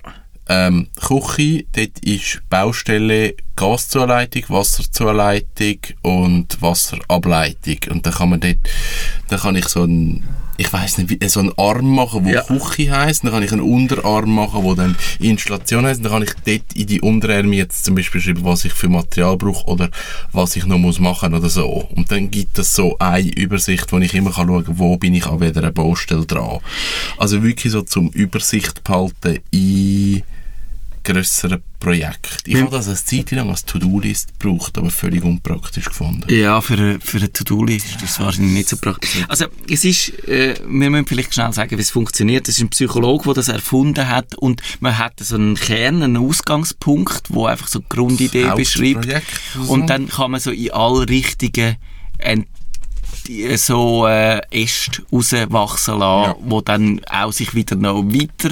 Ähm, 0.50 0.88
Küche, 0.96 1.66
dort 1.74 2.00
ist 2.00 2.42
Baustelle 2.50 3.36
Gaszuleitung, 3.56 4.44
Wasserzuleitung 4.48 5.80
und 6.04 6.62
Wasserableitung. 6.62 7.78
Und 7.90 8.06
dann 8.06 8.14
kann 8.14 8.30
man 8.30 8.40
dort, 8.40 8.58
dann 9.28 9.40
kann 9.40 9.56
ich 9.56 9.68
so 9.68 9.84
ein, 9.84 10.24
ich 10.58 10.74
weiß 10.74 10.98
nicht, 10.98 11.10
wie, 11.10 11.30
so 11.30 11.40
einen 11.40 11.54
Arm 11.58 11.94
machen, 11.94 12.26
wo 12.26 12.30
Ja. 12.30 12.42
Küche 12.42 12.92
heisst. 12.92 13.24
Dann 13.24 13.32
kann 13.32 13.44
ich 13.44 13.52
einen 13.52 13.62
Unterarm 13.62 14.34
machen, 14.34 14.64
wo 14.64 14.74
dann 14.74 14.96
Installation 15.20 15.86
heisst. 15.86 16.04
Dann 16.04 16.12
kann 16.12 16.24
ich 16.24 16.34
dort 16.46 16.74
in 16.76 16.88
die 16.88 17.02
Unterarme 17.02 17.56
jetzt 17.56 17.86
zum 17.86 17.96
Beispiel 17.96 18.22
schreiben, 18.22 18.44
was 18.44 18.66
ich 18.66 18.74
für 18.74 18.90
Material 18.90 19.38
brauche 19.38 19.66
oder 19.68 19.90
was 20.32 20.56
ich 20.56 20.66
noch 20.66 20.78
muss 20.78 21.00
machen 21.00 21.34
oder 21.34 21.50
so. 21.50 21.88
Und 21.96 22.12
dann 22.12 22.32
gibt 22.32 22.58
es 22.58 22.74
so 22.74 22.98
eine 23.00 23.30
Übersicht, 23.30 23.92
wo 23.92 23.98
ich 24.00 24.14
immer 24.14 24.32
kann 24.32 24.48
schauen 24.48 24.66
kann, 24.66 24.80
wo 24.80 24.98
bin 24.98 25.14
ich 25.14 25.28
an 25.28 25.40
welcher 25.40 25.72
Baustelle 25.72 26.26
dran. 26.26 26.60
Also 27.18 27.44
wirklich 27.44 27.72
so 27.72 27.84
zum 27.84 28.10
Übersicht 28.10 28.84
behalten 28.84 29.40
in 29.52 30.24
grösseren 31.04 31.62
Projekten. 31.80 32.52
Ich 32.52 32.60
habe 32.60 32.72
das 32.72 32.88
eine 32.88 32.96
Zeit 32.96 33.32
lang 33.32 33.50
als 33.50 33.66
To-Do-List 33.66 34.40
gebraucht, 34.40 34.78
aber 34.78 34.90
völlig 34.90 35.24
unpraktisch 35.24 35.86
gefunden. 35.86 36.24
Ja, 36.34 36.60
für 36.62 36.74
eine, 36.74 37.00
für 37.00 37.18
eine 37.18 37.32
To-Do-List 37.32 37.86
ist 37.86 38.02
das 38.02 38.20
wahrscheinlich 38.20 38.54
nicht 38.54 38.70
so 38.70 38.78
praktisch. 38.78 39.24
Also, 39.28 39.46
es 39.70 39.86
ist, 39.86 40.10
äh, 40.28 40.56
wir 40.68 40.90
müssen 40.90 41.06
vielleicht 41.06 41.34
schnell 41.34 41.54
sagen, 41.54 41.78
wie 41.78 41.82
es 41.82 41.92
funktioniert. 41.92 42.48
Es 42.48 42.58
ist 42.58 42.64
ein 42.64 42.70
Psychologe, 42.70 43.26
der 43.26 43.34
das 43.36 43.48
erfunden 43.50 44.08
hat 44.10 44.36
und 44.36 44.62
man 44.80 44.98
hat 44.98 45.20
so 45.20 45.36
einen 45.36 45.56
Kern, 45.56 46.02
einen 46.02 46.18
Ausgangspunkt, 46.18 47.24
wo 47.30 47.46
einfach 47.46 47.68
so 47.68 47.80
die 47.80 47.90
Grundidee 47.90 48.52
beschreibt. 48.56 49.08
Und 49.68 49.90
dann 49.90 50.10
kann 50.10 50.32
man 50.32 50.40
so 50.40 50.52
in 50.52 50.72
alle 50.72 51.08
Richtungen 51.08 51.78
ent 52.18 52.48
so 53.58 54.08
äh, 54.08 54.42
Äste 54.52 55.04
rauswachsen 55.12 56.00
lassen, 56.00 56.30
Ja. 56.32 56.36
wo 56.42 56.62
dann 56.62 57.02
auch 57.10 57.32
sich 57.32 57.54
wieder 57.54 57.76
noch 57.76 58.04
weiter 58.04 58.50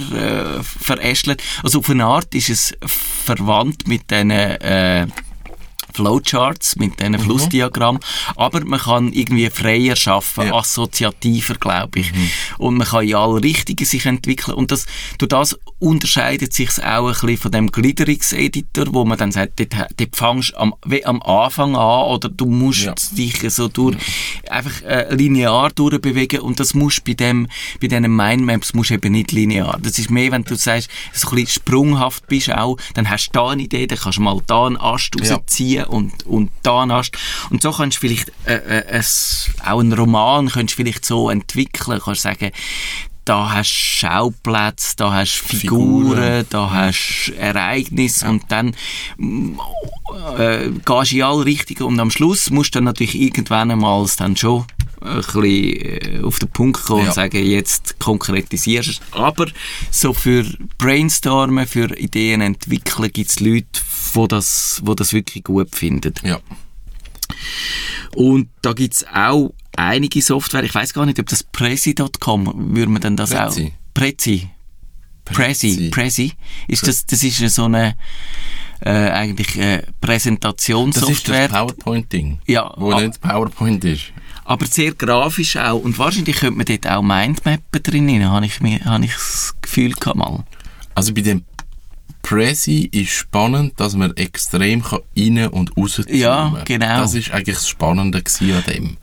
äh, 0.59 0.63
verästelt. 0.63 1.41
Also 1.63 1.79
auf 1.79 1.89
eine 1.89 2.05
Art 2.05 2.33
ist 2.35 2.49
es 2.49 2.73
verwandt 2.85 3.87
mit 3.87 4.09
diesen 4.11 4.31
äh, 4.31 5.07
Flowcharts, 5.95 6.75
mit 6.75 6.99
diesen 6.99 7.17
Flussdiagrammen, 7.19 8.01
aber 8.35 8.63
man 8.65 8.79
kann 8.79 9.13
irgendwie 9.13 9.49
freier 9.49 9.95
schaffen, 9.95 10.43
Ja. 10.45 10.51
Mhm. 10.51 10.53
assoziativer, 10.59 11.55
glaube 11.55 11.99
ich. 11.99 12.11
Und 12.57 12.75
man 12.77 12.87
kann 12.87 13.07
in 13.07 13.15
alle 13.15 13.41
Richtungen 13.41 13.85
sich 13.85 14.05
entwickeln 14.05 14.55
und 14.55 14.71
das, 14.71 14.85
durch 15.17 15.29
das 15.29 15.57
unterscheidet 15.79 16.53
sich 16.53 16.69
auch 16.83 17.07
ein 17.07 17.13
bisschen 17.13 17.37
von 17.37 17.51
dem 17.51 17.71
Gliederungseditor, 17.71 18.85
wo 18.93 19.05
man 19.05 19.17
dann 19.17 19.31
sagt, 19.31 19.59
dort, 19.59 19.73
dort 19.97 20.15
fangst 20.15 20.51
du 20.51 20.57
am, 20.59 20.73
am 21.05 21.21
Anfang 21.23 21.75
an 21.75 22.05
oder 22.07 22.29
du 22.29 22.45
musst 22.45 22.83
Ja. 22.85 22.93
dich 23.11 23.41
so 23.53 23.67
durch, 23.67 23.95
einfach 24.49 24.81
äh, 24.83 25.13
linear 25.15 25.71
durchbewegen 25.71 26.39
und 26.41 26.59
das 26.59 26.73
musst 26.73 27.03
bei 27.03 27.13
dem, 27.13 27.47
bei 27.81 27.87
diesen 27.87 28.15
Mindmaps 28.15 28.73
musst 28.73 28.91
eben 28.91 29.11
nicht 29.11 29.31
linear. 29.31 29.77
Das 29.81 29.97
ist 29.99 30.09
mehr, 30.09 30.31
wenn 30.31 30.43
du 30.43 30.55
sagst, 30.55 30.89
so 31.13 31.29
ein 31.29 31.35
bisschen 31.35 31.61
sprunghaft 31.61 32.27
bist 32.27 32.51
auch, 32.51 32.77
dann 32.93 33.09
hast 33.09 33.27
du 33.27 33.31
da 33.33 33.49
eine 33.49 33.63
Idee, 33.63 33.87
dann 33.87 33.97
kannst 33.99 34.17
du 34.17 34.21
mal 34.21 34.39
da 34.47 34.65
einen 34.67 34.77
Ast 34.77 35.11
Ja. 35.21 35.35
rausziehen 35.35 35.84
und, 35.87 36.25
und 36.25 36.51
da 36.63 36.81
einen 36.81 36.91
Ast. 36.91 37.17
Und 37.49 37.61
so 37.61 37.71
kannst 37.71 37.97
du 37.97 38.01
vielleicht 38.01 38.31
äh, 38.45 38.79
äh, 38.79 39.03
auch 39.65 39.79
einen 39.79 39.93
Roman 39.93 40.49
kannst 40.49 40.73
du 40.73 40.77
vielleicht 40.77 41.05
so 41.05 41.29
entwickeln, 41.29 42.01
kannst 42.03 42.21
sagen, 42.21 42.51
da 43.25 43.51
hast 43.51 43.71
du 43.71 44.07
Schauplätze, 44.07 44.95
da 44.97 45.11
hast 45.11 45.41
du 45.41 45.57
Figuren, 45.57 46.17
Figuren. 46.17 46.45
da 46.49 46.69
hast 46.69 47.25
du 47.27 47.33
Ereignisse 47.33 48.27
und 48.29 48.43
dann 48.49 48.75
äh, 50.37 50.69
gehst 50.85 51.11
du 51.11 51.15
in 51.15 51.23
alle 51.23 51.45
Richtungen 51.45 51.93
und 51.93 51.99
am 51.99 52.11
Schluss 52.11 52.51
musst 52.51 52.75
du 52.75 52.77
dann 52.77 52.85
natürlich 52.85 53.19
irgendwann 53.19 53.71
einmal 53.71 54.05
dann 54.17 54.37
schon 54.37 54.65
ein 55.05 55.17
bisschen 55.17 55.43
äh, 55.43 56.21
auf 56.23 56.39
den 56.39 56.49
Punkt 56.49 56.83
kommen 56.83 57.03
Ja. 57.03 57.07
und 57.09 57.13
sagen, 57.15 57.45
jetzt 57.45 57.99
konkretisierst 57.99 58.87
du 58.87 58.91
es. 58.91 59.01
Aber 59.11 59.47
so 59.91 60.13
für 60.13 60.45
Brainstormen, 60.77 61.67
für 61.67 61.97
Ideen 61.97 62.41
entwickeln 62.41 63.09
gibt 63.11 63.29
es 63.29 63.39
Leute, 63.39 63.65
die 64.15 64.27
das, 64.27 64.81
das 64.85 65.13
wirklich 65.13 65.43
gut 65.43 65.75
finden. 65.75 66.13
Ja. 66.23 66.39
Und 68.15 68.49
da 68.61 68.73
gibt 68.73 68.93
es 68.95 69.05
auch 69.07 69.53
einige 69.75 70.21
Software, 70.21 70.63
ich 70.63 70.73
weiß 70.73 70.93
gar 70.93 71.05
nicht, 71.05 71.19
ob 71.19 71.27
das 71.27 71.43
Prezi.com, 71.43 72.75
würde 72.75 72.91
man 72.91 73.01
denn 73.01 73.17
das 73.17 73.31
Prezi. 73.31 73.73
auch... 73.75 73.93
Prezi. 73.93 74.49
Prezi. 75.25 75.67
Prezi. 75.75 75.89
Prezi. 75.89 76.31
Ist 76.67 76.87
das, 76.87 77.05
das 77.05 77.23
ist 77.23 77.39
so 77.55 77.65
eine, 77.65 77.95
äh, 78.81 78.89
eigentlich, 78.91 79.57
äh, 79.57 79.77
Das 79.77 79.79
ist 79.79 79.85
das 79.87 79.93
Präsentationssoftware. 80.01 81.47
PowerPoint-Ding. 81.49 82.39
Ja, 82.45 82.73
Wo 82.77 82.93
nicht 82.99 83.19
PowerPoint 83.21 83.83
ist. 83.85 84.11
Aber 84.45 84.65
sehr 84.65 84.93
grafisch 84.93 85.57
auch. 85.57 85.79
Und 85.81 85.97
wahrscheinlich 85.99 86.37
könnte 86.37 86.55
man 86.57 86.65
dort 86.65 86.87
auch 86.87 87.01
Mindmappen 87.01 87.83
drin, 87.83 88.29
habe 88.29 88.45
ich, 88.45 88.61
mir- 88.61 88.83
habe 88.85 89.05
ich 89.05 89.11
das 89.13 89.55
Gefühl 89.61 89.91
gehabt 89.93 90.15
mal. 90.17 90.43
Also 90.93 91.13
bei 91.13 91.21
dem 91.21 91.43
Prezi 92.21 92.89
ist 92.91 93.11
spannend, 93.11 93.73
dass 93.79 93.95
man 93.95 94.15
extrem 94.17 94.81
kann 94.81 94.99
rein 95.15 95.47
und 95.49 95.77
raus 95.77 96.01
Ja, 96.09 96.61
genau. 96.65 96.97
Das 97.01 97.13
ist 97.13 97.29
eigentlich 97.31 97.57
das 97.57 97.67
Spannende 97.69 98.23
an 98.39 98.63
dem. 98.67 98.97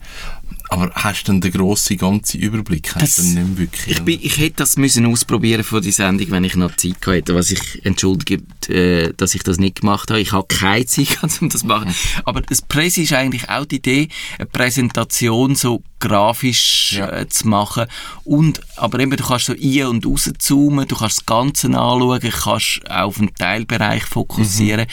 Aber 0.73 0.91
hast 0.95 1.23
du 1.27 1.31
denn 1.31 1.41
den 1.41 1.51
grossen, 1.51 1.97
ganzen 1.97 2.39
Überblick? 2.41 2.95
Hast 2.95 3.19
Das- 3.19 3.25
nicht 3.25 3.57
wirklich? 3.57 3.87
Ich, 3.97 4.01
bin, 4.03 4.19
ich 4.21 4.37
hätte 4.37 4.55
das 4.57 4.77
müssen 4.77 5.05
ausprobieren 5.05 5.63
für 5.63 5.81
die 5.81 5.91
Sendung, 5.91 6.31
wenn 6.31 6.43
ich 6.43 6.55
noch 6.55 6.75
Zeit 6.75 7.05
hätte. 7.05 7.35
Was 7.35 7.51
ich 7.51 7.85
entschuldige, 7.85 8.43
äh, 8.69 9.13
dass 9.15 9.35
ich 9.35 9.43
das 9.43 9.57
nicht 9.57 9.81
gemacht 9.81 10.09
habe. 10.09 10.19
Ich 10.19 10.31
habe 10.31 10.47
keine 10.47 10.85
Zeit, 10.85 11.17
um 11.41 11.49
das 11.49 11.61
zu 11.61 11.67
machen. 11.67 11.93
Aber 12.25 12.41
das 12.41 12.61
Presse 12.61 13.01
ist 13.01 13.13
eigentlich 13.13 13.49
auch 13.49 13.65
die 13.65 13.77
Idee, 13.77 14.07
eine 14.37 14.47
Präsentation 14.47 15.55
so 15.55 15.83
grafisch 15.99 16.93
Ja. 16.93 17.09
äh, 17.11 17.27
zu 17.29 17.47
machen. 17.47 17.85
Und, 18.23 18.59
aber 18.75 18.99
eben, 18.99 19.15
du 19.15 19.23
kannst 19.23 19.45
so 19.45 19.53
ein- 19.53 19.85
und 19.87 20.05
rauszoomen, 20.05 20.87
du 20.87 20.95
kannst 20.95 21.19
das 21.19 21.25
Ganze 21.25 21.67
anschauen, 21.67 22.19
kannst 22.21 22.81
auch 22.89 23.07
auf 23.07 23.19
einen 23.19 23.33
Teilbereich 23.35 24.03
fokussieren. 24.03 24.85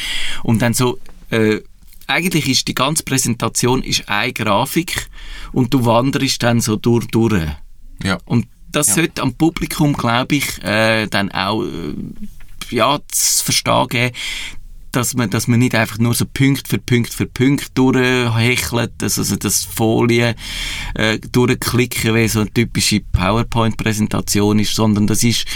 Und 0.43 0.61
dann 0.63 0.75
so, 0.75 0.99
äh, 1.31 1.61
eigentlich 2.11 2.49
ist 2.49 2.69
die 2.69 2.75
ganze 2.75 3.03
Präsentation 3.05 3.83
ist 3.83 4.09
eine 4.09 4.33
Grafik 4.33 5.09
und 5.53 5.73
du 5.73 5.85
wanderst 5.85 6.43
dann 6.43 6.61
so 6.61 6.77
durch, 6.77 7.07
durch. 7.09 7.43
Ja. 8.03 8.19
Und 8.25 8.47
das 8.73 8.89
Ja. 8.89 8.95
sollte 8.95 9.23
am 9.23 9.35
Publikum, 9.35 9.95
glaube 9.95 10.37
ich, 10.37 10.63
äh, 10.63 11.07
dann 11.09 11.31
auch 11.33 11.63
äh, 11.63 11.95
ja, 12.71 12.99
zu 13.09 13.45
verstehen 13.45 13.89
geben, 13.89 14.15
dass 14.93 15.15
man, 15.15 15.31
dass 15.31 15.47
man 15.47 15.61
nicht 15.61 15.75
einfach 15.77 15.99
nur 15.99 16.15
so 16.15 16.25
Punkt 16.25 16.67
für 16.67 16.79
Punkt 16.79 17.13
für 17.13 17.27
Punkt 17.27 17.77
durchhechelt, 17.79 18.91
dass 18.99 19.19
also 19.19 19.37
das 19.37 19.65
Folien 19.65 20.35
äh, 20.95 21.19
durchklicken, 21.19 22.15
wie 22.15 22.27
so 22.29 22.41
eine 22.41 22.51
typische 22.53 23.01
PowerPoint-Präsentation 23.01 24.59
ist, 24.59 24.75
sondern 24.75 25.07
das 25.07 25.23
ist 25.23 25.47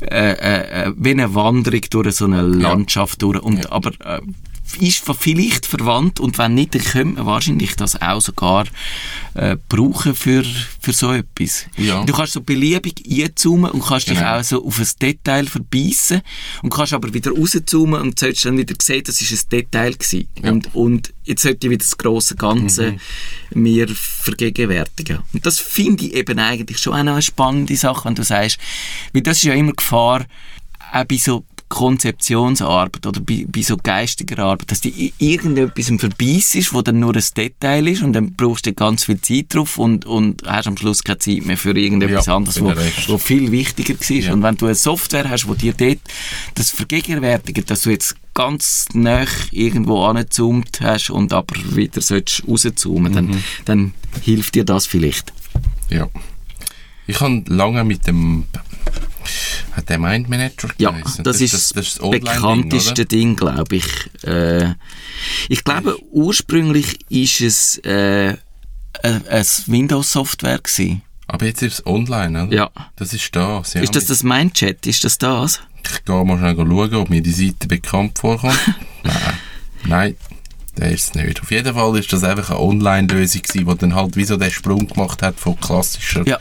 äh, 0.00 0.32
äh, 0.32 0.84
äh, 0.88 0.92
wie 0.96 1.10
eine 1.10 1.34
Wanderung 1.34 1.82
durch 1.90 2.16
so 2.16 2.24
eine 2.24 2.42
Landschaft 2.42 3.20
durch. 3.22 3.40
Und, 3.42 3.64
Ja. 3.64 3.72
Aber 3.72 3.90
äh, 4.00 4.20
ist 4.80 5.02
vielleicht 5.18 5.66
verwandt 5.66 6.20
und 6.20 6.36
wenn 6.38 6.54
nicht, 6.54 6.74
dann 6.74 6.82
könnte 6.84 7.14
man 7.16 7.26
wahrscheinlich 7.26 7.74
das 7.76 8.00
auch 8.00 8.20
sogar 8.20 8.66
äh, 9.34 9.56
brauchen 9.68 10.14
für, 10.14 10.44
für 10.80 10.92
so 10.92 11.12
etwas. 11.12 11.66
Ja. 11.76 12.04
Du 12.04 12.12
kannst 12.12 12.34
so 12.34 12.40
beliebig 12.42 13.02
einzoomen 13.10 13.70
und 13.70 13.82
kannst 13.84 14.08
dich 14.08 14.18
Genau. 14.18 14.38
auch 14.38 14.44
so 14.44 14.64
auf 14.64 14.78
ein 14.78 14.86
Detail 15.00 15.46
verbeissen 15.46 16.20
und 16.62 16.70
kannst 16.72 16.92
aber 16.92 17.12
wieder 17.14 17.30
rauszoomen 17.32 18.00
und 18.02 18.18
sollst 18.18 18.44
dann 18.44 18.58
wieder 18.58 18.74
sehen, 18.80 19.02
das 19.06 19.20
ist 19.20 19.32
ein 19.32 19.48
Detail 19.50 19.94
gewesen. 19.94 20.28
Ja. 20.42 20.50
Und, 20.50 20.74
und 20.74 21.14
jetzt 21.24 21.42
sollte 21.42 21.66
ich 21.66 21.70
wieder 21.70 21.84
das 21.84 21.96
grosse 21.96 22.36
Ganze 22.36 22.92
Mhm. 23.50 23.62
mir 23.62 23.88
vergegenwärtigen. 23.88 25.18
Und 25.32 25.44
das 25.46 25.58
finde 25.58 26.04
ich 26.06 26.14
eben 26.14 26.38
eigentlich 26.38 26.78
schon 26.78 26.92
auch 26.94 26.98
eine 26.98 27.22
spannende 27.22 27.76
Sache, 27.76 28.04
wenn 28.06 28.14
du 28.14 28.22
sagst, 28.24 28.58
weil 29.12 29.22
das 29.22 29.38
ist 29.38 29.44
ja 29.44 29.54
immer 29.54 29.72
Gefahr, 29.72 30.24
auch 30.92 31.04
bei 31.04 31.16
so 31.16 31.44
Konzeptionsarbeit 31.68 33.06
oder 33.06 33.20
bei, 33.20 33.44
bei 33.48 33.62
so 33.62 33.76
geistiger 33.76 34.38
Arbeit, 34.44 34.70
dass 34.70 34.80
die 34.80 35.12
irgendetwas 35.18 35.88
im 35.88 35.98
Verbeiss 35.98 36.54
ist, 36.54 36.72
wo 36.72 36.82
dann 36.82 36.98
nur 37.00 37.14
ein 37.14 37.24
Detail 37.36 37.86
ist 37.88 38.02
und 38.02 38.12
dann 38.14 38.32
brauchst 38.34 38.66
du 38.66 38.72
ganz 38.72 39.04
viel 39.04 39.20
Zeit 39.20 39.46
drauf 39.54 39.78
und, 39.78 40.06
und 40.06 40.42
hast 40.46 40.66
am 40.66 40.76
Schluss 40.76 41.02
keine 41.04 41.18
Zeit 41.18 41.44
mehr 41.44 41.56
für 41.58 41.76
irgendetwas 41.76 42.26
Ja, 42.26 42.36
anderes, 42.36 42.60
wo, 42.60 42.72
wo 43.08 43.18
viel 43.18 43.50
wichtiger 43.52 43.94
war. 43.94 44.16
Ja. 44.16 44.32
Und 44.32 44.42
wenn 44.42 44.56
du 44.56 44.66
eine 44.66 44.74
Software 44.74 45.28
hast, 45.28 45.46
wo 45.48 45.54
dir 45.54 45.72
dort 45.74 45.98
das 46.54 46.70
vergegenwärtigt, 46.70 47.70
dass 47.70 47.82
du 47.82 47.90
jetzt 47.90 48.16
ganz 48.34 48.86
nah 48.94 49.24
irgendwo 49.50 50.04
angezoomt 50.04 50.80
hast 50.80 51.10
und 51.10 51.32
aber 51.32 51.54
wieder 51.74 52.00
sollst 52.00 52.42
rauszoomen, 52.48 53.12
Mhm. 53.12 53.14
dann, 53.16 53.44
dann 53.64 53.94
hilft 54.22 54.54
dir 54.54 54.64
das 54.64 54.86
vielleicht. 54.86 55.32
Ja. 55.90 56.08
Ich 57.06 57.20
habe 57.20 57.42
lange 57.46 57.84
mit 57.84 58.06
dem 58.06 58.44
Hat 59.72 59.88
der 59.88 59.98
Mind 59.98 60.28
Manager 60.28 60.68
Ja, 60.78 60.90
geheißen? 60.90 61.24
das, 61.24 61.40
ist 61.40 61.54
das, 61.54 61.70
das 61.70 61.98
bekannteste 61.98 63.06
Ding, 63.06 63.36
glaube 63.36 63.76
ich. 63.76 63.86
Äh, 64.24 64.74
ich 65.48 65.64
glaube, 65.64 65.96
ursprünglich 66.10 66.98
ist 67.10 67.40
es 67.40 67.78
äh, 67.78 68.36
ein, 69.02 69.26
ein 69.28 69.46
Windows-Software 69.66 70.58
gewesen. 70.58 71.02
Aber 71.26 71.44
jetzt 71.46 71.62
ist 71.62 71.74
es 71.74 71.86
online, 71.86 72.44
oder? 72.46 72.54
Ja. 72.54 72.70
Das 72.96 73.12
ist 73.12 73.34
das, 73.36 73.74
ja. 73.74 73.82
Ist 73.82 73.94
das 73.94 74.06
das 74.06 74.22
Mindchat? 74.22 74.86
Ist 74.86 75.04
das 75.04 75.18
das? 75.18 75.60
Ich 75.84 76.04
gehe 76.04 76.24
mal 76.24 76.38
schnell 76.38 76.56
schauen, 76.56 76.94
ob 76.94 77.10
mir 77.10 77.20
die 77.22 77.30
Seite 77.32 77.68
bekannt 77.68 78.18
vorkommt. 78.18 78.58
Nein. 79.04 79.14
Nein, 79.84 80.16
der 80.76 80.92
ist 80.92 81.08
es 81.08 81.14
nicht. 81.14 81.40
Auf 81.42 81.50
jeden 81.50 81.74
Fall 81.74 81.96
ist 81.98 82.12
das 82.12 82.24
einfach 82.24 82.50
eine 82.50 82.60
Online-Lösung 82.60 83.42
die 83.54 83.64
dann 83.64 83.94
halt 83.94 84.16
wie 84.16 84.24
so 84.24 84.36
den 84.36 84.50
Sprung 84.50 84.86
gemacht 84.88 85.22
hat 85.22 85.38
von 85.38 85.58
klassischer 85.60 86.26
Ja. 86.26 86.38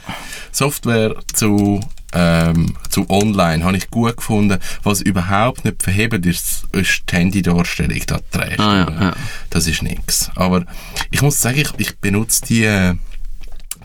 Software 0.52 1.15
zu, 1.34 1.80
ähm, 2.13 2.76
zu 2.89 3.10
Online. 3.10 3.63
Habe 3.63 3.78
ich 3.78 3.89
gut 3.89 4.17
gefunden. 4.17 4.60
Was 4.84 5.02
überhaupt 5.02 5.65
nicht 5.65 5.84
verhebt 5.84 6.26
ist, 6.26 6.65
ist 6.72 7.04
die 7.12 7.15
Handy-Darstellung. 7.15 8.02
Da 8.08 8.20
trägst 8.32 8.60
Ah, 8.60 8.78
ja, 8.78 9.02
ja. 9.02 9.13
Das 9.50 9.67
ist 9.67 9.82
nichts. 9.84 10.30
Aber 10.36 10.65
ich 11.12 11.22
muss 11.22 11.41
sagen, 11.41 11.60
ich, 11.60 11.70
ich 11.78 11.98
benutze 11.98 12.46
die, 12.46 12.93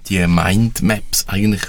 die 0.09 0.27
Mindmaps 0.27 1.27
eigentlich 1.29 1.63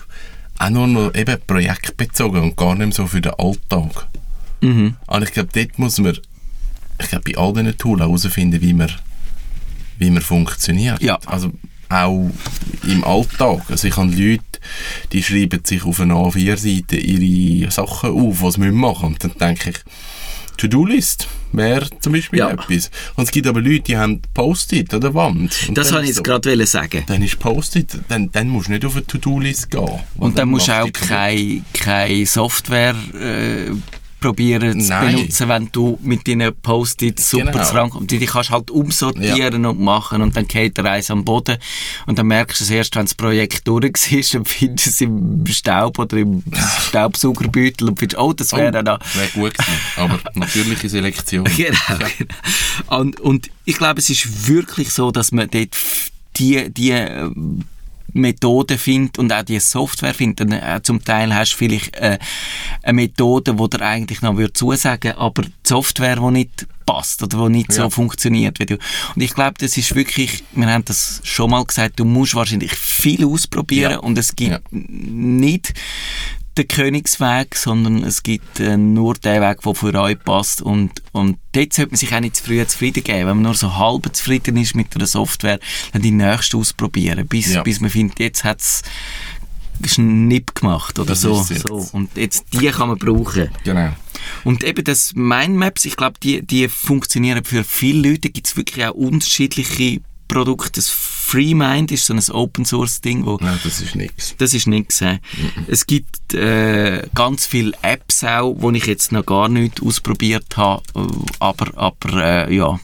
auch 0.59 0.69
nur 0.69 0.87
noch 0.87 1.15
eben 1.15 1.37
projektbezogen 1.45 2.41
und 2.41 2.57
gar 2.57 2.75
nicht 2.75 2.93
so 2.93 3.07
für 3.07 3.21
den 3.21 3.33
Alltag. 3.37 4.07
Mhm. 4.61 4.95
Und 5.07 5.23
ich 5.23 5.31
glaube, 5.33 5.49
dort 5.53 5.79
muss 5.79 5.97
man, 5.97 6.17
ich 7.01 7.09
glaube, 7.09 7.31
bei 7.31 7.37
all 7.37 7.53
diesen 7.53 7.77
Tools 7.77 8.01
herausfinden, 8.01 8.61
wie 8.61 8.73
man, 8.73 8.91
wie 9.97 10.09
man 10.09 10.21
funktioniert. 10.21 11.01
Ja. 11.01 11.17
Also 11.25 11.51
auch 11.89 12.29
im 12.83 13.03
Alltag. 13.03 13.63
Also 13.69 13.87
ich 13.87 13.97
habe 13.97 14.11
Leute, 14.11 14.43
die 15.11 15.23
schreiben 15.23 15.61
sich 15.63 15.83
auf 15.83 15.99
einer 15.99 16.15
A4-Seite 16.15 16.97
ihre 16.97 17.71
Sachen 17.71 18.11
auf, 18.11 18.41
was 18.41 18.55
sie 18.55 18.61
machen 18.71 19.09
müssen. 19.11 19.13
Und 19.13 19.23
dann 19.23 19.33
denke 19.55 19.71
ich, 19.71 19.77
To-Do-List 20.57 21.27
wäre 21.51 21.87
zum 21.99 22.13
Beispiel 22.13 22.39
Ja. 22.39 22.49
etwas. 22.51 22.89
Und 23.15 23.23
es 23.25 23.31
gibt 23.31 23.47
aber 23.47 23.59
Leute, 23.61 23.81
die 23.81 23.97
haben 23.97 24.21
Post-it 24.33 24.93
an 24.93 25.01
der 25.01 25.13
Wand. 25.13 25.65
Und 25.67 25.77
Das 25.77 25.87
dann 25.87 25.95
wollte 25.97 26.09
ich 26.09 26.15
so, 26.15 26.23
gerade 26.23 26.65
sagen. 26.65 27.03
Dann 27.07 27.21
ist 27.23 27.39
Post-it, 27.39 27.87
dann, 28.07 28.31
dann 28.31 28.49
musst 28.49 28.67
du 28.67 28.71
nicht 28.73 28.85
auf 28.85 28.95
eine 28.95 29.05
To-Do-List 29.05 29.71
gehen. 29.71 29.99
Und 30.17 30.37
dann 30.37 30.49
musst 30.49 30.67
du 30.67 30.73
auch 30.83 30.91
keine, 30.91 31.63
keine 31.73 32.25
Software 32.25 32.95
äh, 33.19 33.71
probieren 34.23 34.79
zu 34.79 34.89
Nein. 34.89 35.15
benutzen, 35.15 35.49
wenn 35.49 35.69
du 35.71 35.99
mit 36.01 36.27
deinen 36.27 36.55
Post-its 36.55 37.29
super 37.29 37.51
Genau. 37.51 37.63
zusammenkommst. 37.63 38.09
Die, 38.11 38.19
die 38.19 38.25
kannst 38.25 38.49
du 38.49 38.53
halt 38.53 38.71
umsortieren 38.71 39.65
und 39.65 39.79
machen 39.81 40.21
und 40.21 40.35
dann 40.35 40.47
geht 40.47 40.77
der 40.77 40.85
Eis 40.85 41.11
am 41.11 41.25
Boden 41.25 41.57
und 42.07 42.17
dann 42.17 42.27
merkst 42.27 42.61
du 42.61 42.63
es 42.63 42.69
erst, 42.69 42.95
wenn 42.95 43.05
das 43.05 43.15
Projekt 43.15 43.67
durch 43.67 44.11
ist 44.11 44.33
und 44.35 44.47
findest 44.47 44.87
es 44.87 45.01
im 45.01 45.45
Staub 45.47 45.99
oder 45.99 46.17
im 46.17 46.41
Staubsaugerbeutel 46.87 47.89
und 47.89 47.99
findest, 47.99 48.19
oh, 48.19 48.31
das 48.33 48.51
wäre 48.53 48.69
Oh, 48.69 48.81
da 48.81 48.97
Wäre 49.13 49.27
gut 49.33 49.53
gewesen. 49.53 49.79
Aber 49.97 50.19
natürliche 50.35 50.87
Selektion. 50.89 51.43
Genau, 51.57 51.77
genau. 52.17 52.97
Und, 52.99 53.19
und 53.19 53.49
ich 53.65 53.77
glaube, 53.77 53.99
es 53.99 54.09
ist 54.09 54.47
wirklich 54.47 54.89
so, 54.91 55.11
dass 55.11 55.31
man 55.31 55.49
dort 55.49 55.75
die, 56.37 56.71
die 56.73 56.91
ähm, 58.15 58.21
Methode 58.21 58.77
findet 58.77 59.17
und 59.19 59.31
auch 59.33 59.43
die 59.43 59.59
Software 59.59 60.13
findet. 60.13 60.41
Und, 60.41 60.51
äh, 60.53 60.79
zum 60.83 61.03
Teil 61.03 61.33
hast 61.33 61.53
du 61.53 61.57
vielleicht 61.57 61.95
äh, 61.95 62.17
eine 62.83 62.93
Methode, 62.93 63.53
die 63.55 63.69
dir 63.69 63.81
eigentlich 63.81 64.21
noch 64.21 64.37
würde 64.37 64.53
zusagen 64.53 65.13
aber 65.13 65.43
die 65.43 65.51
Software, 65.63 66.15
die 66.17 66.31
nicht 66.31 66.67
passt 66.85 67.23
oder 67.23 67.47
die 67.47 67.53
nicht 67.53 67.71
so 67.71 67.83
Ja. 67.83 67.89
funktioniert 67.89 68.59
wie 68.59 68.65
du. 68.65 68.77
Und 69.15 69.21
ich 69.21 69.33
glaube, 69.33 69.53
das 69.57 69.77
ist 69.77 69.95
wirklich, 69.95 70.43
wir 70.51 70.67
haben 70.67 70.83
das 70.85 71.21
schon 71.23 71.49
mal 71.51 71.63
gesagt, 71.63 71.99
du 71.99 72.05
musst 72.05 72.35
wahrscheinlich 72.35 72.73
viel 72.73 73.25
ausprobieren 73.25 73.91
Ja. 73.93 73.99
und 73.99 74.17
es 74.17 74.35
gibt 74.35 74.51
Ja. 74.51 74.59
nicht 74.71 75.73
den 76.57 76.67
Königsweg, 76.67 77.55
sondern 77.55 78.03
es 78.03 78.23
gibt 78.23 78.59
äh, 78.59 78.77
nur 78.77 79.15
den 79.15 79.41
Weg, 79.41 79.61
der 79.61 79.75
für 79.75 79.93
euch 79.99 80.19
passt. 80.19 80.61
Und, 80.61 80.91
und 81.11 81.37
dort 81.53 81.73
sollte 81.73 81.91
man 81.91 81.97
sich 81.97 82.13
auch 82.13 82.19
nicht 82.19 82.35
zu 82.35 82.43
früh 82.43 82.65
zufrieden 82.65 83.03
geben. 83.03 83.19
Wenn 83.27 83.37
man 83.37 83.41
nur 83.41 83.55
so 83.55 83.75
halb 83.75 84.15
zufrieden 84.15 84.57
ist 84.57 84.75
mit 84.75 84.95
einer 84.95 85.07
Software, 85.07 85.59
dann 85.91 86.01
die 86.01 86.11
nächste 86.11 86.57
ausprobieren, 86.57 87.27
bis, 87.27 87.53
Ja. 87.53 87.63
bis 87.63 87.79
man 87.79 87.89
findet, 87.89 88.19
jetzt 88.19 88.43
hat 88.43 88.61
es 88.61 88.83
einen 89.97 90.27
Nipp 90.27 90.55
gemacht 90.55 90.99
oder 90.99 91.09
Das 91.09 91.21
so, 91.21 91.41
so. 91.41 91.89
Und 91.93 92.15
jetzt 92.15 92.45
die 92.53 92.67
kann 92.67 92.89
man 92.89 92.97
brauchen. 92.97 93.49
Genau. 93.63 93.91
Und 94.43 94.63
eben 94.63 94.83
das 94.83 95.13
Mindmaps, 95.15 95.85
ich 95.85 95.97
glaube, 95.97 96.19
die, 96.21 96.45
die 96.45 96.69
funktionieren 96.69 97.43
für 97.43 97.63
viele 97.63 98.09
Leute. 98.11 98.29
Gibt 98.29 98.47
es 98.47 98.55
wirklich 98.55 98.85
auch 98.85 98.93
unterschiedliche 98.93 100.01
Produkte. 100.27 100.71
Das 100.73 100.89
FreeMind 101.23 101.91
ist 101.91 102.05
so 102.05 102.13
ein 102.13 102.21
Open-Source-Ding, 102.29 103.25
wo 103.25 103.37
Nein, 103.41 103.59
das 103.63 103.81
ist 103.81 103.95
nichts. 103.95 104.35
das 104.37 104.53
ist 104.53 104.67
nichts. 104.67 105.01
Äh. 105.01 105.19
Es 105.67 105.87
gibt 105.87 106.33
äh, 106.33 107.07
ganz 107.15 107.45
viele 107.45 107.71
Apps 107.81 108.23
auch, 108.23 108.55
die 108.55 108.77
ich 108.77 108.85
jetzt 108.85 109.11
noch 109.11 109.25
gar 109.25 109.49
nicht 109.49 109.81
ausprobiert 109.81 110.57
habe, 110.57 110.83
aber, 111.39 111.77
aber 111.77 112.47
äh, 112.49 112.55
ja. 112.55 112.79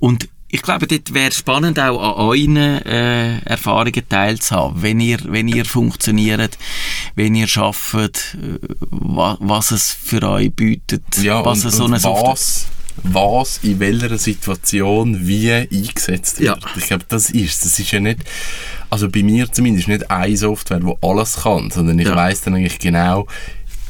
Und 0.00 0.28
ich 0.48 0.62
glaube, 0.62 0.86
dort 0.86 1.12
wäre 1.12 1.32
spannend 1.32 1.78
auch 1.80 2.00
an 2.00 2.14
euren 2.14 2.56
äh, 2.56 3.38
Erfahrungen 3.40 4.08
teilzuhaben, 4.08 4.82
wenn 4.82 5.00
ihr, 5.00 5.18
wenn 5.24 5.48
ihr 5.48 5.64
funktioniert, 5.64 6.58
wenn 7.16 7.34
ihr 7.34 7.48
arbeitet, 7.56 8.36
äh, 8.40 8.58
wa, 8.90 9.36
was 9.40 9.72
es 9.72 9.90
für 9.90 10.22
euch 10.22 10.52
bietet, 10.52 11.02
Ja, 11.18 11.44
was 11.44 11.64
und, 11.64 11.68
es 11.68 11.76
so 11.76 11.84
eine 11.84 11.94
und 11.94 12.00
Software... 12.00 12.32
was, 12.32 12.66
was 13.02 13.58
in 13.62 13.80
welcher 13.80 14.16
Situation 14.18 15.26
wie 15.26 15.52
eingesetzt 15.52 16.40
wird. 16.40 16.62
Ja. 16.62 16.70
Ich 16.76 16.86
glaube, 16.86 17.04
das 17.08 17.30
ist 17.30 17.64
Das 17.64 17.78
ist 17.78 17.90
ja 17.90 18.00
nicht, 18.00 18.20
also 18.90 19.08
bei 19.10 19.22
mir 19.22 19.50
zumindest 19.50 19.88
nicht 19.88 20.10
eine 20.10 20.36
Software, 20.36 20.80
die 20.80 20.92
alles 21.02 21.36
kann, 21.42 21.70
sondern 21.70 21.98
ich 21.98 22.06
Ja. 22.08 22.16
weiss 22.16 22.42
dann 22.42 22.54
eigentlich 22.54 22.78
genau, 22.78 23.26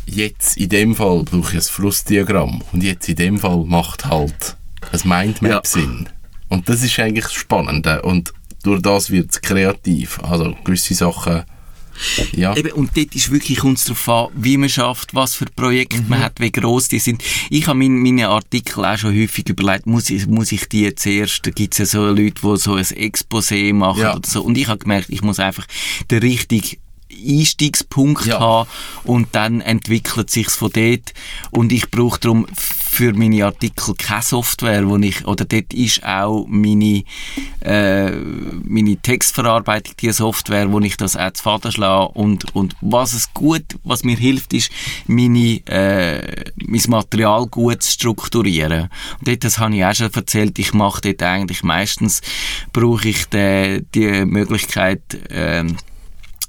jetzt 0.06 0.56
in 0.56 0.68
dem 0.68 0.94
Fall 0.94 1.22
brauche 1.24 1.50
ich 1.50 1.54
ein 1.56 1.60
Flussdiagramm 1.62 2.62
und 2.72 2.82
jetzt 2.82 3.08
in 3.08 3.16
dem 3.16 3.38
Fall 3.38 3.64
macht 3.66 4.06
halt 4.06 4.56
ein 4.92 5.00
Mindmap 5.08 5.50
Ja. 5.50 5.60
Sinn. 5.64 6.08
Und 6.48 6.68
das 6.68 6.82
ist 6.82 6.98
eigentlich 6.98 7.24
das 7.24 7.34
Spannende 7.34 8.02
und 8.02 8.32
durch 8.62 8.80
das 8.80 9.10
wird 9.10 9.30
es 9.32 9.40
kreativ. 9.42 10.18
Also 10.22 10.56
gewisse 10.64 10.94
Sachen, 10.94 11.42
ja. 12.32 12.56
Eben, 12.56 12.72
und 12.72 12.96
dort 12.96 13.14
ist 13.14 13.30
wirklich 13.30 13.62
uns 13.64 13.84
darauf 13.84 14.08
an, 14.08 14.28
wie 14.34 14.56
man 14.56 14.68
schafft, 14.68 15.14
was 15.14 15.34
für 15.34 15.46
Projekte 15.46 16.02
man 16.08 16.20
hat, 16.20 16.40
wie 16.40 16.50
gross 16.52 16.88
die 16.88 16.98
sind. 16.98 17.22
Ich 17.50 17.66
habe 17.66 17.78
mein, 17.78 17.98
meine 18.02 18.28
Artikel 18.28 18.84
auch 18.84 18.98
schon 18.98 19.14
häufig 19.14 19.48
überlegt, 19.48 19.86
muss 19.86 20.10
ich, 20.10 20.26
muss 20.26 20.52
ich 20.52 20.68
die 20.68 20.94
zuerst, 20.94 21.46
da 21.46 21.50
gibt 21.50 21.74
es 21.74 21.78
ja 21.78 21.86
so 21.86 22.06
Leute, 22.06 22.40
die 22.42 22.56
so 22.56 22.74
ein 22.74 22.84
Exposé 22.84 23.72
machen 23.72 24.00
Ja. 24.02 24.16
oder 24.16 24.28
so. 24.28 24.42
Und 24.42 24.56
ich 24.58 24.68
habe 24.68 24.78
gemerkt, 24.78 25.10
ich 25.10 25.22
muss 25.22 25.38
einfach 25.38 25.66
den 26.10 26.20
richtigen 26.20 26.76
Einstiegspunkt 27.26 28.26
Ja. 28.26 28.40
haben 28.40 28.68
und 29.04 29.28
dann 29.32 29.60
entwickelt 29.60 30.30
sich's 30.30 30.56
von 30.56 30.70
dort 30.72 31.12
und 31.50 31.72
ich 31.72 31.90
brauche 31.90 32.20
darum 32.20 32.46
für 32.94 33.12
meine 33.12 33.44
Artikel 33.44 33.94
keine 33.96 34.22
Software, 34.22 34.88
wo 34.88 34.96
ich, 34.98 35.26
oder 35.26 35.44
dort 35.44 35.74
ist 35.74 36.04
auch 36.04 36.46
meine, 36.48 37.02
äh, 37.60 38.10
meine 38.10 38.96
Textverarbeitung 38.98 39.94
die 40.00 40.12
Software, 40.12 40.70
wo 40.70 40.78
ich 40.78 40.96
das 40.96 41.16
auch 41.16 41.32
zu 41.32 41.42
Faden 41.42 41.72
schlage 41.72 42.12
und, 42.12 42.54
und 42.54 42.76
was 42.80 43.12
es 43.14 43.34
gut, 43.34 43.64
was 43.82 44.04
mir 44.04 44.16
hilft, 44.16 44.52
ist 44.52 44.70
meine, 45.08 45.60
äh, 45.66 46.44
mein 46.56 46.82
Material 46.86 47.46
gut 47.46 47.82
zu 47.82 47.90
strukturieren. 47.90 48.88
Und 49.18 49.26
dort, 49.28 49.42
das 49.42 49.58
habe 49.58 49.74
ich 49.74 49.84
auch 49.84 49.94
schon 49.94 50.14
erzählt, 50.14 50.56
ich 50.60 50.72
mache 50.72 51.00
dort 51.00 51.22
eigentlich 51.24 51.64
meistens, 51.64 52.20
brauche 52.72 53.08
ich 53.08 53.26
die, 53.26 53.84
die 53.92 54.24
Möglichkeit, 54.24 55.02
ähm, 55.30 55.76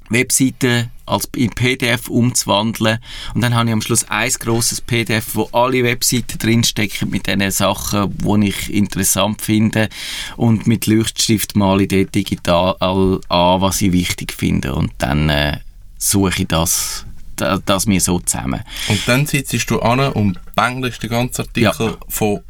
Webseiten 0.08 0.90
als 1.06 1.28
in 1.36 1.50
PDF 1.50 2.08
umzuwandeln. 2.08 2.98
Und 3.34 3.40
dann 3.40 3.54
habe 3.54 3.68
ich 3.68 3.72
am 3.72 3.80
Schluss 3.80 4.04
ein 4.08 4.30
grosses 4.30 4.80
PDF, 4.80 5.34
wo 5.34 5.48
alle 5.52 5.84
Webseiten 5.84 6.38
drinstecken 6.38 7.10
mit 7.10 7.26
den 7.26 7.48
Sachen, 7.50 8.12
die 8.18 8.48
ich 8.48 8.72
interessant 8.72 9.40
finde. 9.40 9.88
Und 10.36 10.66
mit 10.66 10.86
Leuchtstift 10.86 11.56
male 11.56 11.84
ich 11.84 11.88
dort 11.88 12.14
digital 12.14 12.76
an, 12.80 13.20
was 13.60 13.80
ich 13.82 13.92
wichtig 13.92 14.32
finde. 14.32 14.74
Und 14.74 14.92
dann 14.98 15.28
äh, 15.30 15.58
suche 15.96 16.42
ich 16.42 16.48
das, 16.48 17.06
das, 17.36 17.60
das 17.64 17.86
mir 17.86 18.00
so 18.00 18.18
zusammen. 18.18 18.62
Und 18.88 19.00
dann 19.06 19.26
sitzt 19.26 19.70
du 19.70 19.80
an 19.80 20.00
und 20.12 20.38
bängelst 20.54 21.02
den 21.02 21.10
ganzen 21.10 21.42
Artikel 21.42 21.96
von 22.08 22.40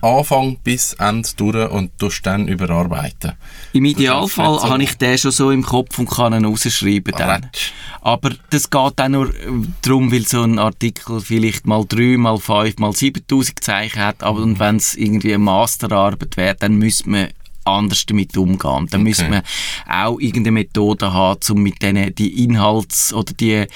Anfang 0.00 0.58
bis 0.62 0.92
Ende 0.94 1.28
durch 1.36 1.70
und 1.70 1.98
tust 1.98 2.24
dann 2.24 2.48
überarbeiten. 2.48 3.32
Im 3.72 3.84
Idealfall 3.84 4.60
so. 4.60 4.68
habe 4.68 4.82
ich 4.82 4.96
den 4.96 5.18
schon 5.18 5.30
so 5.30 5.50
im 5.50 5.62
Kopf 5.62 5.98
und 5.98 6.08
kann 6.08 6.32
ihn 6.32 6.44
rausschreiben 6.44 7.14
dann. 7.16 7.42
Ratsch. 7.42 7.72
Aber 8.00 8.30
das 8.50 8.70
geht 8.70 9.00
auch 9.00 9.08
nur 9.08 9.28
äh, 9.28 9.48
darum, 9.82 10.12
weil 10.12 10.26
so 10.26 10.42
ein 10.42 10.58
Artikel 10.58 11.20
vielleicht 11.20 11.66
mal 11.66 11.84
drei, 11.86 12.16
mal 12.16 12.38
fünf, 12.38 12.78
mal 12.78 12.92
7000 12.92 13.62
Zeichen 13.62 14.00
hat. 14.00 14.22
Aber 14.22 14.40
und 14.40 14.58
wenn 14.58 14.76
es 14.76 14.94
irgendwie 14.94 15.34
eine 15.34 15.44
Masterarbeit 15.44 16.36
wäre, 16.36 16.54
dann 16.54 16.76
müsste 16.76 17.10
man 17.10 17.28
anders 17.64 18.06
damit 18.06 18.36
umgehen. 18.36 18.88
Dann 18.90 19.02
müsste 19.02 19.28
man 19.28 19.42
auch 19.88 20.18
irgendeine 20.18 20.52
Methode 20.52 21.12
haben, 21.12 21.40
um 21.50 21.62
mit 21.62 21.82
denen 21.82 22.14
die 22.14 22.44
Inhalts- 22.44 23.12
oder 23.12 23.32
die 23.34 23.66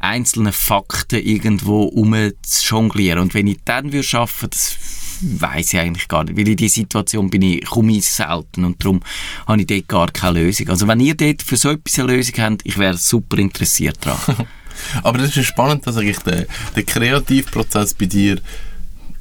einzelnen 0.00 0.52
Fakten 0.52 1.20
irgendwo 1.20 1.84
umzujonglieren. 1.84 3.20
Und 3.20 3.34
wenn 3.34 3.46
ich 3.46 3.58
dann 3.64 3.92
würde 3.92 4.02
schaffen, 4.02 4.50
das 4.50 4.76
weiß 5.20 5.72
ich 5.72 5.80
eigentlich 5.80 6.08
gar 6.08 6.24
nicht, 6.24 6.36
weil 6.36 6.48
in 6.48 6.56
die 6.56 6.68
Situation 6.68 7.30
bin 7.30 7.42
ich, 7.42 7.64
komme 7.64 7.92
ich 7.92 8.06
selten 8.06 8.64
und 8.64 8.82
darum 8.82 9.00
habe 9.46 9.60
ich 9.60 9.66
dort 9.66 9.88
gar 9.88 10.10
keine 10.10 10.40
Lösung. 10.40 10.68
Also 10.68 10.86
wenn 10.88 11.00
ihr 11.00 11.14
dort 11.14 11.42
für 11.42 11.56
so 11.56 11.70
etwas 11.70 11.98
eine 11.98 12.14
Lösung 12.14 12.34
habt, 12.38 12.60
ich 12.64 12.78
wäre 12.78 12.96
super 12.96 13.38
interessiert 13.38 13.98
daran. 14.00 14.46
Aber 15.02 15.18
das 15.18 15.36
ist 15.36 15.46
spannend, 15.46 15.86
dass 15.86 15.96
eigentlich 15.96 16.20
der, 16.20 16.46
der 16.76 16.82
Kreativprozess 16.84 17.94
bei 17.94 18.06
dir 18.06 18.40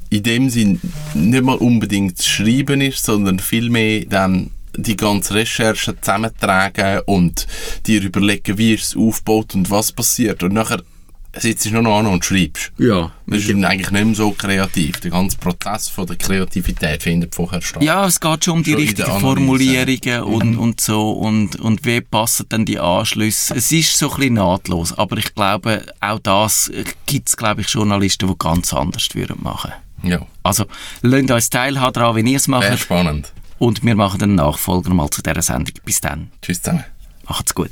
in 0.10 0.24
dem 0.24 0.50
Sinn 0.50 0.80
nicht 1.14 1.44
mal 1.44 1.58
unbedingt 1.58 2.18
zu 2.18 2.30
schreiben 2.30 2.82
ist, 2.82 3.04
sondern 3.04 3.40
vielmehr 3.40 4.06
dann 4.06 4.52
die 4.76 4.96
ganze 4.96 5.34
Recherche 5.34 6.00
zusammentragen 6.00 7.02
und 7.06 7.48
dir 7.88 8.02
überlegen, 8.04 8.58
wie 8.58 8.76
ist 8.76 8.84
es 8.84 8.96
aufgebaut 8.96 9.56
und 9.56 9.70
was 9.70 9.92
passiert. 9.92 10.44
Und 10.44 10.54
nachher 10.54 10.84
sitzt 11.36 11.66
du 11.66 11.72
nur 11.72 11.82
noch 11.84 12.00
an 12.00 12.08
und 12.08 12.24
schreibst. 12.26 12.72
Ja. 12.78 13.12
Das 13.28 13.42
ist 13.42 13.50
eigentlich 13.50 13.92
nicht 13.92 14.06
mehr 14.06 14.16
so 14.16 14.32
kreativ. 14.32 15.00
Der 15.02 15.12
ganze 15.12 15.38
Prozess 15.38 15.90
von 15.90 16.08
der 16.08 16.16
Kreativität 16.16 17.04
findet 17.04 17.36
vorher 17.36 17.62
statt. 17.62 17.84
Ja, 17.84 18.06
es 18.06 18.20
geht 18.20 18.46
schon 18.46 18.56
um 18.56 18.64
die 18.64 18.72
Schon 18.72 18.80
richtigen. 18.82 19.20
Formulierungen 19.20 20.24
und, 20.24 20.58
und 20.58 20.82
so 20.82 21.12
und, 21.12 21.58
und 21.58 21.86
wie 21.86 22.02
passen 22.02 22.46
dann 22.50 22.66
die 22.66 22.80
Anschlüsse. 22.80 23.56
Es 23.56 23.72
ist 23.72 23.98
so 23.98 24.10
ein 24.12 24.16
bisschen 24.18 24.34
nahtlos, 24.36 24.98
aber 24.98 25.18
ich 25.18 25.34
glaube, 25.36 25.86
auch 26.00 26.20
das 26.20 26.72
gibt 27.06 27.30
es, 27.30 27.38
glaube 27.38 27.62
ich, 27.62 27.70
Journalisten, 27.70 28.28
die 28.28 28.36
ganz 28.38 28.74
anders 28.74 29.08
würden 29.14 29.38
machen. 29.42 29.72
Ja. 30.04 30.26
Also, 30.44 30.66
lasst 31.02 31.32
uns 31.32 31.50
teilhaben 31.50 31.94
daran, 31.94 32.16
wie 32.16 32.32
ihr 32.32 32.38
es 32.38 32.44
Sehr 32.44 32.52
macht 32.52 32.80
spannend. 32.80 33.34
und 33.60 33.84
wir 33.84 33.96
machen 33.96 34.22
einen 34.22 34.36
Nachfolger 34.36 34.94
mal 34.94 35.10
zu 35.10 35.22
dieser 35.22 35.42
Sendung. 35.42 35.74
Bis 35.84 36.02
dann. 36.02 36.32
Tschüss 36.42 36.62
zusammen. 36.62 36.84
Macht's 37.28 37.54
gut. 37.54 37.72